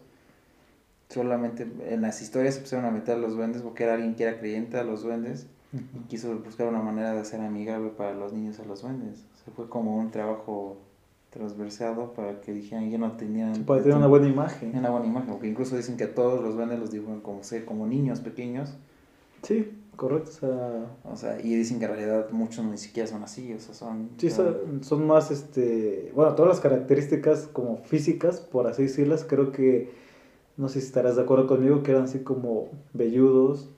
[1.10, 4.24] solamente en las historias se empezaron a meter a los duendes porque era alguien que
[4.24, 8.32] era creyente a los duendes y quiso buscar una manera de hacer amigable para los
[8.32, 9.24] niños a los duendes.
[9.46, 10.76] O fue como un trabajo
[11.30, 13.64] transversado para que dijeran que no tenían...
[13.64, 14.76] para tener una buena imagen.
[14.76, 17.86] Una buena imagen, porque incluso dicen que a todos los duendes los dibujan como, como
[17.86, 18.74] niños pequeños.
[19.42, 20.30] Sí, correcto.
[21.04, 21.38] O sea...
[21.42, 24.10] y dicen que en realidad muchos ni siquiera son así, o sea, son...
[24.16, 26.10] Sí, son, son más, este...
[26.14, 29.90] Bueno, todas las características como físicas, por así decirlas, creo que,
[30.56, 33.68] no sé si estarás de acuerdo conmigo, que eran así como velludos,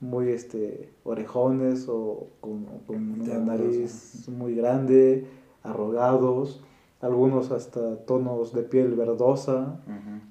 [0.00, 5.26] muy este orejones o con, una nariz muy grande,
[5.62, 6.62] arrogados,
[7.00, 9.80] algunos hasta tonos de piel verdosa,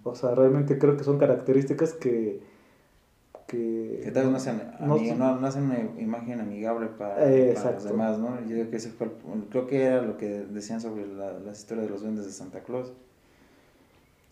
[0.04, 2.58] O sea, realmente creo que son características que...
[3.48, 4.98] Que, que tal vez no, sean no,
[5.40, 8.42] no, hacen una imagen amigable para, para, los demás, ¿no?
[8.42, 9.10] Yo creo que, ese fue
[9.50, 12.64] creo que era lo que decían sobre la, las historias de los duendes de Santa
[12.64, 12.92] Claus.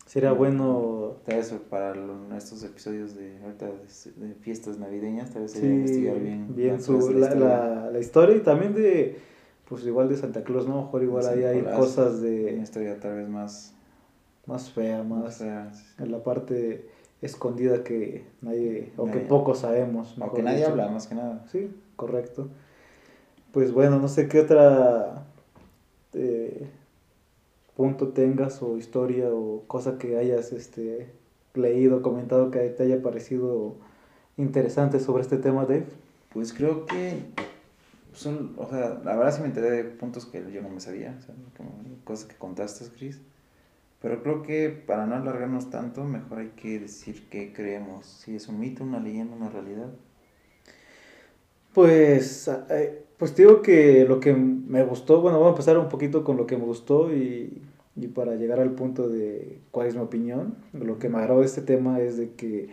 [0.06, 1.16] Sería bueno...
[1.26, 1.94] Eso, para
[2.38, 8.00] estos episodios de, de, fiestas navideñas, tal vez sería investigar bien, bien su, la, la,
[8.00, 9.18] historia y también de,
[9.68, 10.84] pues igual de Santa Claus, ¿no?
[10.84, 12.54] Mejor igual ahí hay cosas de...
[12.54, 13.74] Una historia tal vez más...
[14.46, 15.42] Más fea, más...
[15.42, 16.88] En la parte
[17.24, 20.16] escondida que nadie, o que pocos sabemos.
[20.20, 21.44] O que nadie habla, más que nada.
[21.52, 22.50] Sí, correcto.
[23.52, 25.26] Pues bueno, no sé qué otra...
[26.14, 26.68] Eh,
[27.76, 31.12] punto tengas o historia o cosa que hayas este,
[31.54, 33.76] leído, comentado que te haya parecido
[34.38, 35.88] interesante sobre este tema, Dave?
[36.34, 37.24] Pues creo que
[38.14, 41.18] son, o sea, la verdad sí me enteré de puntos que yo no me sabía,
[41.20, 41.36] o sea,
[42.04, 43.20] cosas que contaste, Chris.
[44.02, 48.48] Pero creo que para no alargarnos tanto, mejor hay que decir qué creemos, si es
[48.48, 49.90] un mito, una leyenda, una realidad.
[51.74, 56.24] Pues, eh, pues digo que lo que me gustó, bueno, voy a empezar un poquito
[56.24, 57.62] con lo que me gustó y,
[57.96, 60.56] y para llegar al punto de cuál es mi opinión.
[60.74, 62.70] Lo que me agradó de este tema es de que,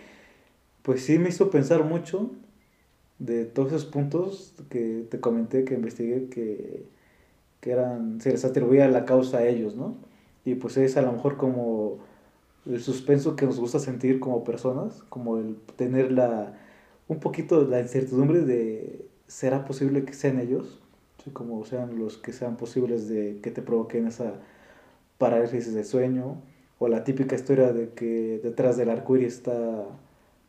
[0.82, 2.30] pues sí me hizo pensar mucho
[3.18, 6.86] de todos esos puntos que te comenté, que investigué, que,
[7.60, 9.96] que eran, se les atribuía la causa a ellos, ¿no?
[10.44, 11.98] Y pues es a lo mejor como
[12.66, 16.58] el suspenso que nos gusta sentir como personas, como el tener la
[17.08, 20.78] un poquito la incertidumbre de será posible que sean ellos,
[21.32, 24.34] como sean los que sean posibles de que te provoquen esa
[25.16, 26.36] parálisis de sueño,
[26.78, 29.86] o la típica historia de que detrás del arcoíris está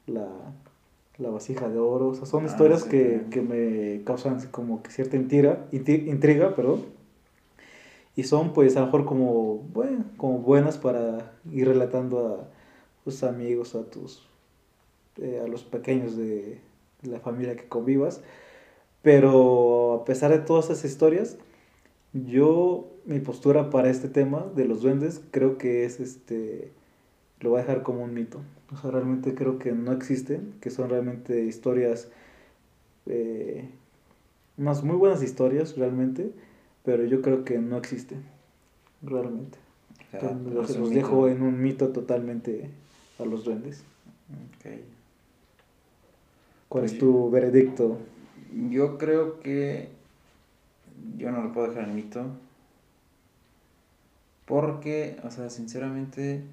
[0.06, 0.28] la,
[1.18, 2.10] la, vasija de oro.
[2.10, 6.84] O sea, son ah, historias que, que, me causan como que cierta intriga, intriga, perdón.
[8.18, 12.50] Y son pues a lo mejor como, bueno, como buenas para ir relatando a
[13.06, 14.28] tus amigos, a tus
[15.22, 16.60] eh, a los pequeños de
[17.04, 18.22] la familia que convivas.
[19.04, 21.38] Pero a pesar de todas esas historias,
[22.14, 26.72] yo mi postura para este tema de los duendes creo que es este
[27.44, 28.40] lo voy a dejar como un mito.
[28.74, 32.08] O sea, realmente creo que no existen, que son realmente historias,
[33.06, 33.70] eh,
[34.58, 36.32] unas muy buenas historias realmente,
[36.84, 38.24] pero yo creo que no existen,
[39.02, 39.58] realmente.
[40.50, 42.70] los, dejo en un mito totalmente
[43.20, 43.84] a los duendes.
[46.70, 47.98] ¿Cuál pues es tu veredicto?
[48.70, 49.90] Yo creo que
[51.18, 52.26] yo no lo puedo dejar en mito.
[54.46, 56.44] Porque, o sea, sinceramente,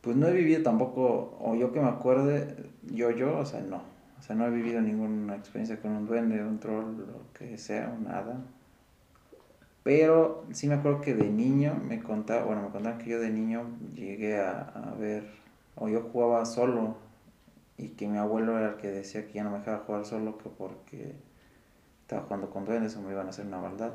[0.00, 2.56] pues no he vivido tampoco, o yo que me acuerde,
[2.92, 3.82] yo, yo, o sea, no.
[4.18, 7.94] O sea, no he vivido ninguna experiencia con un duende, un troll, lo que sea,
[7.96, 8.40] un nada.
[9.82, 13.30] Pero sí me acuerdo que de niño me contaba, bueno, me contaban que yo de
[13.30, 15.24] niño llegué a, a ver,
[15.76, 16.96] o yo jugaba solo,
[17.80, 20.36] y que mi abuelo era el que decía que ya no me dejaba jugar solo,
[20.36, 21.14] que porque
[22.02, 23.94] estaba jugando con duendes o me iban a hacer una maldad.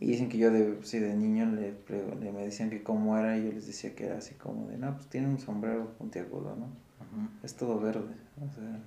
[0.00, 1.74] Y dicen que yo de, sí, de niño le,
[2.20, 4.78] le, me decían que cómo era y yo les decía que era así como de,
[4.78, 6.66] no, pues tiene un sombrero puntiagudo, ¿no?
[7.44, 8.14] Es todo verde.
[8.44, 8.80] O sea,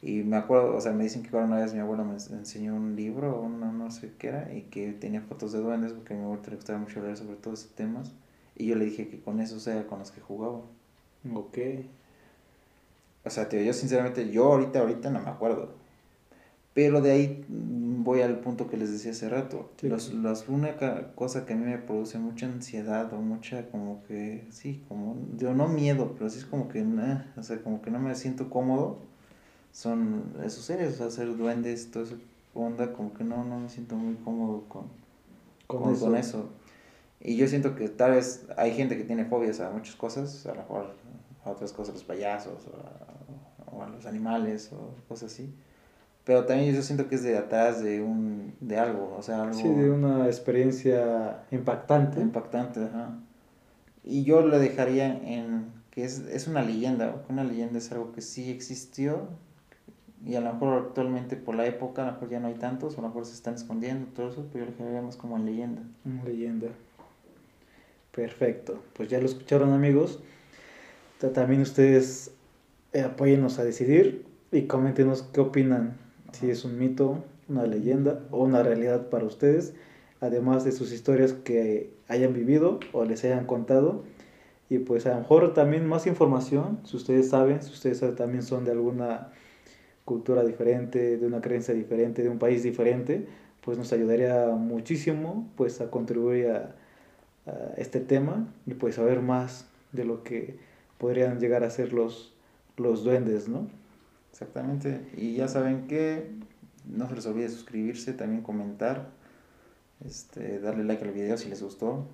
[0.00, 2.94] y me acuerdo, o sea, me dicen que una vez mi abuelo me enseñó un
[2.94, 6.22] libro, o no sé qué era, y que tenía fotos de duendes, porque a mi
[6.22, 8.12] abuelo le gustaba mucho hablar sobre todos esos temas.
[8.56, 10.60] Y yo le dije que con eso sea con los que jugaba.
[11.34, 11.58] Ok.
[13.28, 15.68] O sea, tío, yo sinceramente, yo ahorita, ahorita no me acuerdo.
[16.72, 19.70] Pero de ahí voy al punto que les decía hace rato.
[19.82, 24.46] Los, las única cosa que a mí me produce mucha ansiedad o mucha como que,
[24.50, 26.84] sí, como, yo no miedo, pero sí es como que,
[27.36, 28.98] o sea, como que no me siento cómodo,
[29.72, 32.16] son esos seres, o sea, ser duendes, todo eso,
[32.54, 34.84] onda, como que no, no me siento muy cómodo con,
[35.66, 36.06] con, eso.
[36.06, 36.48] con eso.
[37.20, 40.50] Y yo siento que tal vez hay gente que tiene fobias a muchas cosas, a
[40.50, 40.94] lo mejor
[41.44, 43.07] a otras cosas, los payasos o a
[43.98, 45.52] los animales o cosas así
[46.28, 49.54] pero también yo siento que es de atrás de un de algo, o sea, algo
[49.54, 52.20] Sí, de una experiencia impactante.
[52.20, 53.16] Impactante, ajá.
[54.04, 58.20] Y yo lo dejaría en que es, es una leyenda, una leyenda es algo que
[58.20, 59.22] sí existió
[60.22, 62.98] y a lo mejor actualmente por la época a lo mejor ya no hay tantos,
[62.98, 65.80] a lo mejor se están escondiendo, todo eso, pero yo lo dejaría más como leyenda.
[66.04, 66.68] Una leyenda.
[68.14, 70.20] Perfecto, pues ya lo escucharon amigos.
[71.32, 72.32] También ustedes
[72.92, 75.96] eh, apóyennos a decidir y coméntenos qué opinan
[76.32, 79.74] si es un mito, una leyenda o una realidad para ustedes,
[80.20, 84.04] además de sus historias que hayan vivido o les hayan contado.
[84.70, 88.64] Y pues a lo mejor también más información, si ustedes saben, si ustedes también son
[88.64, 89.32] de alguna
[90.04, 93.26] cultura diferente, de una creencia diferente, de un país diferente,
[93.62, 96.74] pues nos ayudaría muchísimo pues a contribuir a,
[97.76, 100.56] este tema y pues saber más de lo que
[100.98, 102.34] podrían llegar a ser los,
[102.78, 103.68] los duendes, ¿no?
[104.30, 105.00] Exactamente.
[105.16, 106.30] Y ya saben que
[106.86, 109.10] no se les olvide suscribirse, también comentar,
[110.04, 112.06] este, darle like al video si les gustó.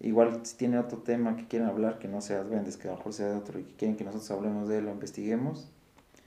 [0.00, 2.96] Igual si tienen otro tema que quieren hablar que no sea duendes, que a lo
[2.96, 5.68] mejor sea de otro y que quieren que nosotros hablemos de él o investiguemos,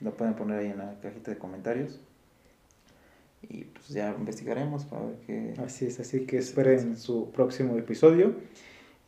[0.00, 2.00] lo pueden poner ahí en la cajita de comentarios.
[3.42, 5.54] Y pues ya investigaremos para ver qué...
[5.58, 8.34] Así es, así que esperen su próximo episodio.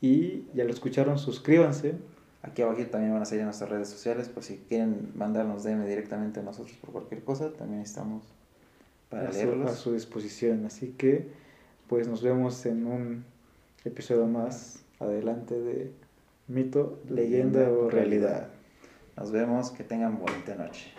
[0.00, 1.94] Y ya lo escucharon, suscríbanse.
[2.42, 6.40] Aquí abajo también van a salir nuestras redes sociales, por si quieren mandarnos DM directamente
[6.40, 8.22] a nosotros por cualquier cosa, también estamos
[9.10, 9.70] para a leerlos.
[9.70, 10.64] Su, a su disposición.
[10.64, 11.28] Así que,
[11.88, 13.24] pues nos vemos en un
[13.84, 15.90] episodio más adelante de
[16.46, 18.48] Mito, Leyenda, o realidad.
[19.16, 20.92] Nos vemos, que tengan bonita noche.